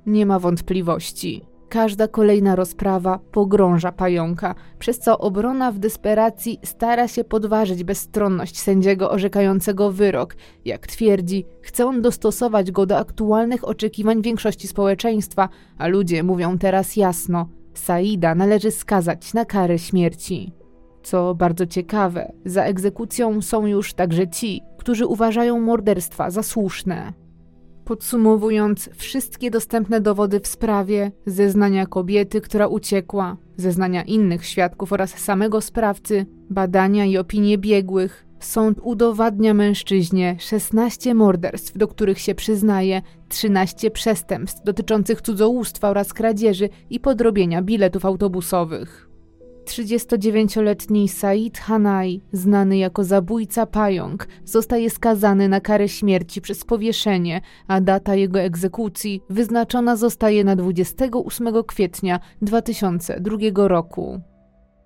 [0.05, 1.48] Nie ma wątpliwości.
[1.69, 9.11] Każda kolejna rozprawa pogrąża pająka, przez co obrona w desperacji stara się podważyć bezstronność sędziego
[9.11, 10.35] orzekającego wyrok.
[10.65, 16.95] Jak twierdzi, chce on dostosować go do aktualnych oczekiwań większości społeczeństwa, a ludzie mówią teraz
[16.95, 20.53] jasno: Saida należy skazać na karę śmierci.
[21.03, 27.13] Co bardzo ciekawe, za egzekucją są już także ci, którzy uważają morderstwa za słuszne.
[27.89, 35.61] Podsumowując wszystkie dostępne dowody w sprawie, zeznania kobiety, która uciekła, zeznania innych świadków oraz samego
[35.61, 43.91] sprawcy, badania i opinie biegłych, sąd udowadnia mężczyźnie 16 morderstw, do których się przyznaje, 13
[43.91, 49.08] przestępstw dotyczących cudzołóstwa oraz kradzieży i podrobienia biletów autobusowych.
[49.69, 57.81] 39-letni Said Hanai, znany jako zabójca pająk, zostaje skazany na karę śmierci przez powieszenie, a
[57.81, 64.21] data jego egzekucji wyznaczona zostaje na 28 kwietnia 2002 roku.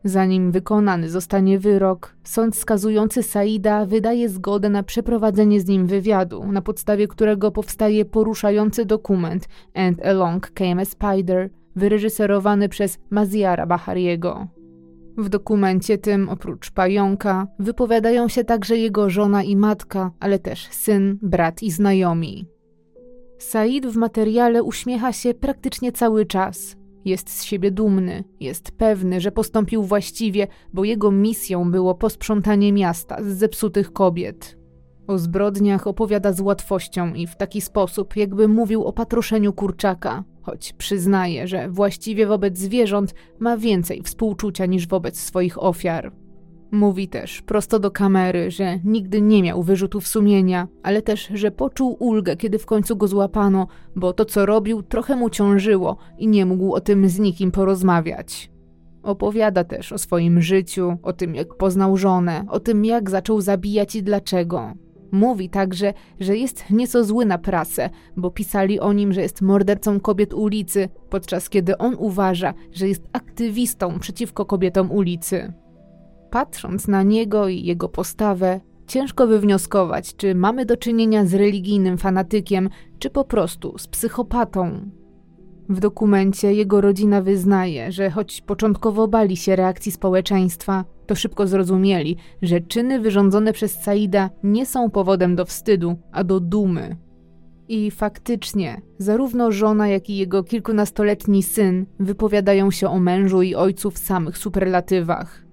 [0.03, 6.61] Zanim wykonany zostanie wyrok, sąd skazujący Saida wydaje zgodę na przeprowadzenie z nim wywiadu, na
[6.61, 14.47] podstawie którego powstaje poruszający dokument And Along Came a Spider, wyreżyserowany przez Maziara Bahariego.
[15.17, 21.19] W dokumencie tym, oprócz pająka, wypowiadają się także jego żona i matka, ale też syn,
[21.21, 22.47] brat i znajomi.
[23.37, 26.75] Said w materiale uśmiecha się praktycznie cały czas.
[27.05, 33.23] Jest z siebie dumny, jest pewny, że postąpił właściwie, bo jego misją było posprzątanie miasta
[33.23, 34.57] z zepsutych kobiet.
[35.07, 40.73] O zbrodniach opowiada z łatwością i w taki sposób, jakby mówił o patroszeniu kurczaka, choć
[40.73, 46.11] przyznaje, że właściwie wobec zwierząt ma więcej współczucia niż wobec swoich ofiar.
[46.71, 51.97] Mówi też prosto do kamery, że nigdy nie miał wyrzutów sumienia, ale też, że poczuł
[51.99, 56.45] ulgę, kiedy w końcu go złapano, bo to, co robił, trochę mu ciążyło i nie
[56.45, 58.51] mógł o tym z nikim porozmawiać.
[59.03, 63.95] Opowiada też o swoim życiu, o tym, jak poznał żonę, o tym, jak zaczął zabijać
[63.95, 64.73] i dlaczego.
[65.13, 69.99] Mówi także, że jest nieco zły na prasę, bo pisali o nim, że jest mordercą
[69.99, 75.53] kobiet ulicy, podczas kiedy on uważa, że jest aktywistą przeciwko kobietom ulicy.
[76.29, 82.69] Patrząc na niego i jego postawę, ciężko wywnioskować, czy mamy do czynienia z religijnym fanatykiem,
[82.99, 84.89] czy po prostu z psychopatą.
[85.69, 92.17] W dokumencie jego rodzina wyznaje, że choć początkowo bali się reakcji społeczeństwa, to szybko zrozumieli,
[92.41, 96.97] że czyny wyrządzone przez Saida nie są powodem do wstydu, a do dumy.
[97.67, 103.91] I faktycznie, zarówno żona, jak i jego kilkunastoletni syn wypowiadają się o mężu i ojcu
[103.91, 105.43] w samych superlatywach.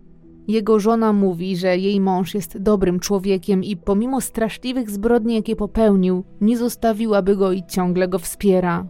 [0.48, 6.24] Jego żona mówi, że jej mąż jest dobrym człowiekiem i pomimo straszliwych zbrodni, jakie popełnił,
[6.40, 8.86] nie zostawiłaby go i ciągle go wspiera.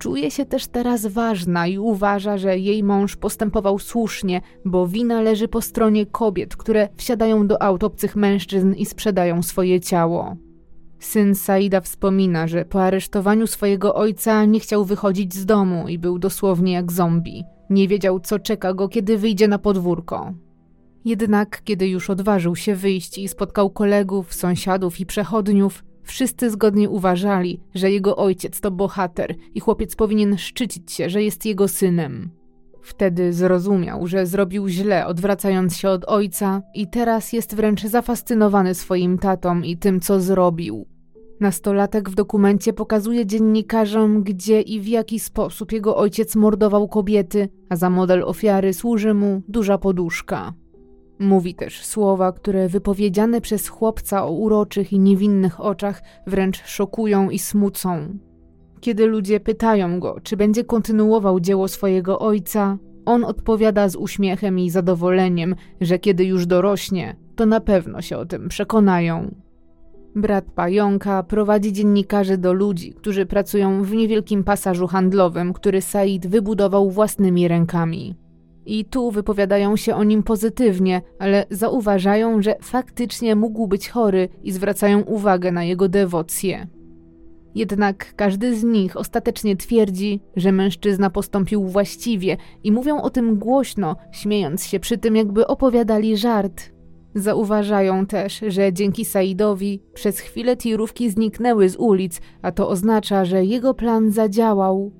[0.00, 5.48] Czuje się też teraz ważna i uważa, że jej mąż postępował słusznie, bo wina leży
[5.48, 10.36] po stronie kobiet, które wsiadają do aut obcych mężczyzn i sprzedają swoje ciało.
[10.98, 16.18] Syn Saida wspomina, że po aresztowaniu swojego ojca nie chciał wychodzić z domu i był
[16.18, 17.44] dosłownie jak zombie.
[17.70, 20.32] Nie wiedział, co czeka go, kiedy wyjdzie na podwórko.
[21.04, 27.60] Jednak kiedy już odważył się wyjść i spotkał kolegów, sąsiadów i przechodniów, wszyscy zgodnie uważali,
[27.74, 32.30] że jego ojciec to bohater i chłopiec powinien szczycić się, że jest jego synem.
[32.82, 39.18] Wtedy zrozumiał, że zrobił źle, odwracając się od ojca, i teraz jest wręcz zafascynowany swoim
[39.18, 40.86] tatą i tym, co zrobił.
[41.40, 47.76] Nastolatek w dokumencie pokazuje dziennikarzom, gdzie i w jaki sposób jego ojciec mordował kobiety, a
[47.76, 50.52] za model ofiary służy mu duża poduszka.
[51.20, 57.38] Mówi też słowa, które wypowiedziane przez chłopca o uroczych i niewinnych oczach wręcz szokują i
[57.38, 58.18] smucą.
[58.80, 64.70] Kiedy ludzie pytają go, czy będzie kontynuował dzieło swojego ojca, on odpowiada z uśmiechem i
[64.70, 69.34] zadowoleniem, że kiedy już dorośnie, to na pewno się o tym przekonają.
[70.16, 76.90] Brat Pająka prowadzi dziennikarzy do ludzi, którzy pracują w niewielkim pasażu handlowym, który Said wybudował
[76.90, 78.14] własnymi rękami.
[78.66, 84.52] I tu wypowiadają się o nim pozytywnie, ale zauważają, że faktycznie mógł być chory i
[84.52, 86.66] zwracają uwagę na jego dewocję.
[87.54, 93.96] Jednak każdy z nich ostatecznie twierdzi, że mężczyzna postąpił właściwie i mówią o tym głośno,
[94.12, 96.70] śmiejąc się przy tym, jakby opowiadali żart.
[97.14, 103.44] Zauważają też, że dzięki Saidowi przez chwilę tirówki zniknęły z ulic, a to oznacza, że
[103.44, 104.92] jego plan zadziałał.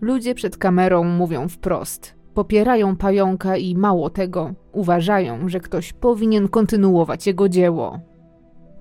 [0.00, 7.26] Ludzie przed kamerą mówią wprost: Popierają pająka i mało tego, uważają, że ktoś powinien kontynuować
[7.26, 7.98] jego dzieło.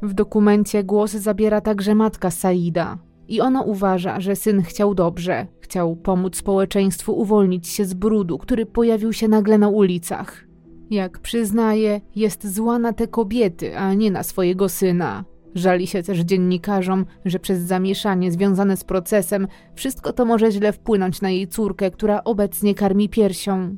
[0.01, 2.97] W dokumencie głos zabiera także matka Saida.
[3.27, 8.65] I ona uważa, że syn chciał dobrze, chciał pomóc społeczeństwu uwolnić się z brudu, który
[8.65, 10.47] pojawił się nagle na ulicach.
[10.89, 15.23] Jak przyznaje, jest zła na te kobiety, a nie na swojego syna.
[15.55, 21.21] Żali się też dziennikarzom, że przez zamieszanie związane z procesem wszystko to może źle wpłynąć
[21.21, 23.75] na jej córkę, która obecnie karmi piersią.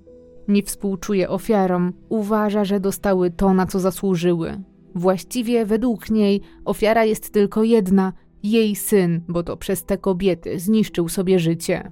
[0.48, 4.62] Nie współczuje ofiarom, uważa, że dostały to, na co zasłużyły.
[4.96, 8.14] Właściwie według niej ofiara jest tylko jedna
[8.44, 11.92] jej syn, bo to przez te kobiety zniszczył sobie życie.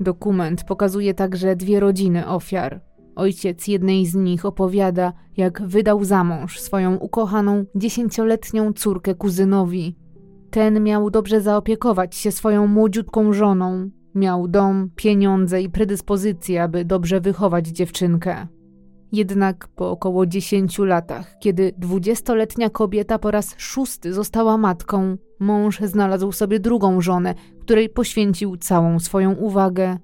[0.00, 2.80] Dokument pokazuje także dwie rodziny ofiar.
[3.16, 9.96] Ojciec jednej z nich opowiada, jak wydał za mąż swoją ukochaną dziesięcioletnią córkę kuzynowi.
[10.50, 13.90] Ten miał dobrze zaopiekować się swoją młodziutką żoną.
[14.14, 18.46] Miał dom, pieniądze i predyspozycje, aby dobrze wychować dziewczynkę.
[19.12, 26.32] Jednak po około dziesięciu latach, kiedy dwudziestoletnia kobieta po raz szósty została matką, mąż znalazł
[26.32, 29.98] sobie drugą żonę, której poświęcił całą swoją uwagę.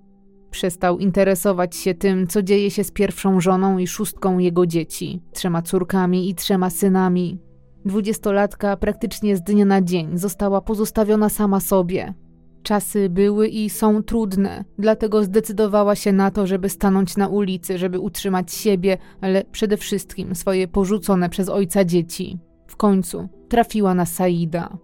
[0.50, 5.62] Przestał interesować się tym, co dzieje się z pierwszą żoną i szóstką jego dzieci, trzema
[5.62, 7.38] córkami i trzema synami.
[7.84, 12.14] Dwudziestolatka praktycznie z dnia na dzień została pozostawiona sama sobie.
[12.62, 17.98] Czasy były i są trudne, dlatego zdecydowała się na to, żeby stanąć na ulicy, żeby
[17.98, 22.38] utrzymać siebie, ale przede wszystkim swoje porzucone przez ojca dzieci.
[22.66, 24.78] W końcu trafiła na Saida.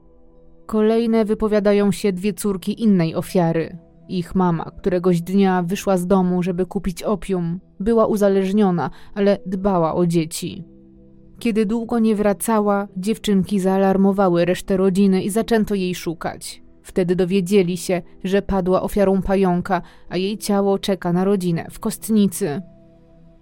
[0.67, 3.79] Kolejne wypowiadają się dwie córki innej ofiary,
[4.09, 7.61] Ich mama któregoś dnia wyszła z domu, żeby kupić opium.
[7.81, 10.65] Była uzależniona, ale dbała o dzieci.
[11.39, 16.63] Kiedy długo nie wracała, dziewczynki zaalarmowały resztę rodziny i zaczęto jej szukać.
[16.83, 22.63] Wtedy dowiedzieli się, że padła ofiarą pająka, a jej ciało czeka na rodzinę w kostnicy.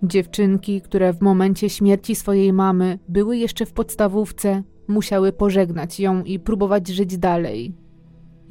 [0.02, 6.38] Dziewczynki, które w momencie śmierci swojej mamy były jeszcze w podstawówce, musiały pożegnać ją i
[6.38, 7.74] próbować żyć dalej.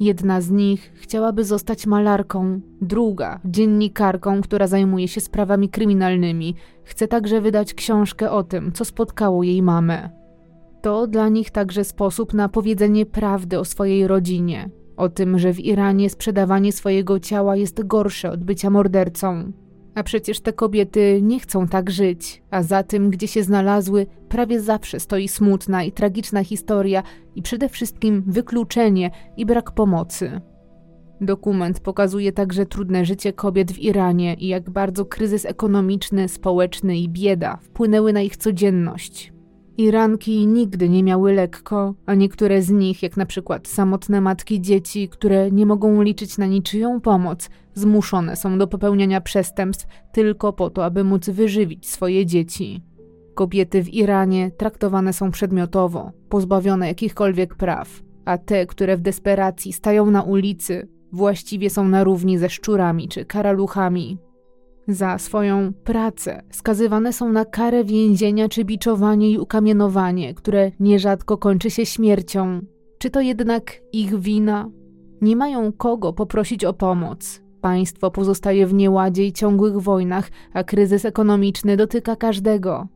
[0.00, 6.54] Jedna z nich chciałaby zostać malarką, druga dziennikarką, która zajmuje się sprawami kryminalnymi.
[6.84, 10.10] Chce także wydać książkę o tym, co spotkało jej mamę.
[10.82, 15.60] To dla nich także sposób na powiedzenie prawdy o swojej rodzinie, o tym, że w
[15.60, 19.52] Iranie sprzedawanie swojego ciała jest gorsze od bycia mordercą.
[19.94, 24.60] A przecież te kobiety nie chcą tak żyć, a za tym, gdzie się znalazły, prawie
[24.60, 27.02] zawsze stoi smutna i tragiczna historia
[27.34, 30.40] i przede wszystkim wykluczenie i brak pomocy.
[31.20, 37.08] Dokument pokazuje także trudne życie kobiet w Iranie i jak bardzo kryzys ekonomiczny, społeczny i
[37.08, 39.31] bieda wpłynęły na ich codzienność.
[39.78, 45.08] Iranki nigdy nie miały lekko, a niektóre z nich, jak na przykład samotne matki dzieci,
[45.08, 50.84] które nie mogą liczyć na niczyją pomoc, zmuszone są do popełniania przestępstw tylko po to,
[50.84, 52.82] aby móc wyżywić swoje dzieci.
[53.34, 60.10] Kobiety w Iranie traktowane są przedmiotowo, pozbawione jakichkolwiek praw, a te, które w desperacji stają
[60.10, 64.18] na ulicy, właściwie są na równi ze szczurami czy karaluchami.
[64.88, 71.70] Za swoją pracę skazywane są na karę więzienia czy biczowanie i ukamienowanie, które nierzadko kończy
[71.70, 72.60] się śmiercią.
[72.98, 74.68] Czy to jednak ich wina?
[75.20, 77.42] Nie mają kogo poprosić o pomoc.
[77.60, 82.88] Państwo pozostaje w nieładzie i ciągłych wojnach, a kryzys ekonomiczny dotyka każdego.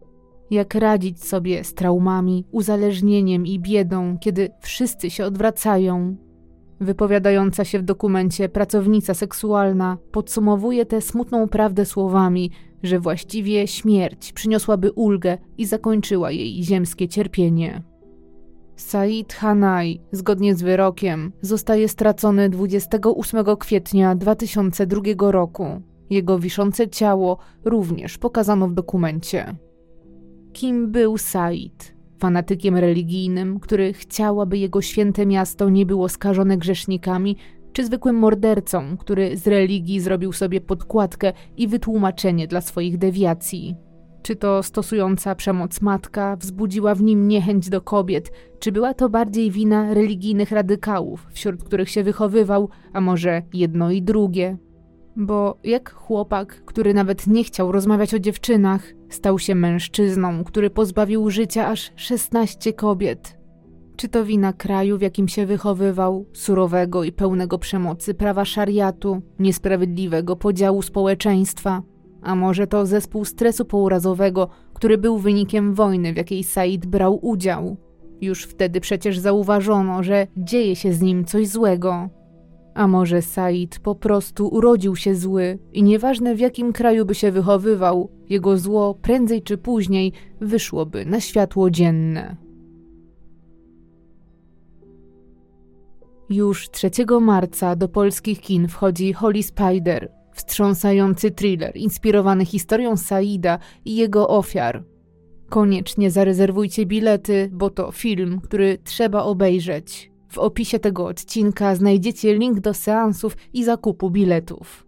[0.50, 6.16] Jak radzić sobie z traumami, uzależnieniem i biedą, kiedy wszyscy się odwracają?
[6.80, 12.50] Wypowiadająca się w dokumencie pracownica seksualna podsumowuje tę smutną prawdę słowami,
[12.82, 17.82] że właściwie śmierć przyniosłaby ulgę i zakończyła jej ziemskie cierpienie.
[18.76, 25.82] Said Hanai, zgodnie z wyrokiem, zostaje stracony 28 kwietnia 2002 roku.
[26.10, 29.56] Jego wiszące ciało również pokazano w dokumencie.
[30.52, 31.95] Kim był Said?
[32.18, 37.36] Fanatykiem religijnym, który chciał, aby jego święte miasto nie było skażone grzesznikami,
[37.72, 43.76] czy zwykłym mordercą, który z religii zrobił sobie podkładkę i wytłumaczenie dla swoich dewiacji.
[44.22, 49.50] Czy to stosująca przemoc matka wzbudziła w nim niechęć do kobiet, czy była to bardziej
[49.50, 54.56] wina religijnych radykałów, wśród których się wychowywał, a może jedno i drugie?
[55.16, 61.30] Bo jak chłopak, który nawet nie chciał rozmawiać o dziewczynach, stał się mężczyzną, który pozbawił
[61.30, 63.38] życia aż 16 kobiet.
[63.96, 70.36] Czy to wina kraju, w jakim się wychowywał, surowego i pełnego przemocy prawa szariatu, niesprawiedliwego
[70.36, 71.82] podziału społeczeństwa?
[72.22, 77.76] A może to zespół stresu pourazowego, który był wynikiem wojny, w jakiej Said brał udział?
[78.20, 82.08] Już wtedy przecież zauważono, że dzieje się z nim coś złego.
[82.76, 87.32] A może Said po prostu urodził się zły i nieważne w jakim kraju by się
[87.32, 92.36] wychowywał, jego zło prędzej czy później wyszłoby na światło dzienne.
[96.30, 103.96] Już 3 marca do polskich kin wchodzi Holy Spider, wstrząsający thriller inspirowany historią Saida i
[103.96, 104.84] jego ofiar.
[105.48, 110.15] Koniecznie zarezerwujcie bilety, bo to film, który trzeba obejrzeć.
[110.36, 114.86] W opisie tego odcinka znajdziecie link do seansów i zakupu biletów.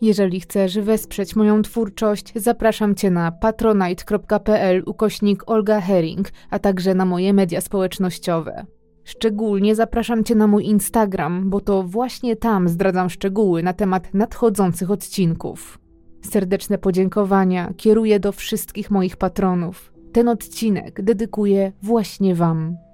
[0.00, 7.04] Jeżeli chcesz wesprzeć moją twórczość, zapraszam Cię na patronite.pl ukośnik Olga Herring, a także na
[7.04, 8.66] moje media społecznościowe.
[9.04, 14.90] Szczególnie zapraszam Cię na mój Instagram, bo to właśnie tam zdradzam szczegóły na temat nadchodzących
[14.90, 15.78] odcinków.
[16.22, 19.92] Serdeczne podziękowania kieruję do wszystkich moich patronów.
[20.12, 22.87] Ten odcinek dedykuję właśnie Wam.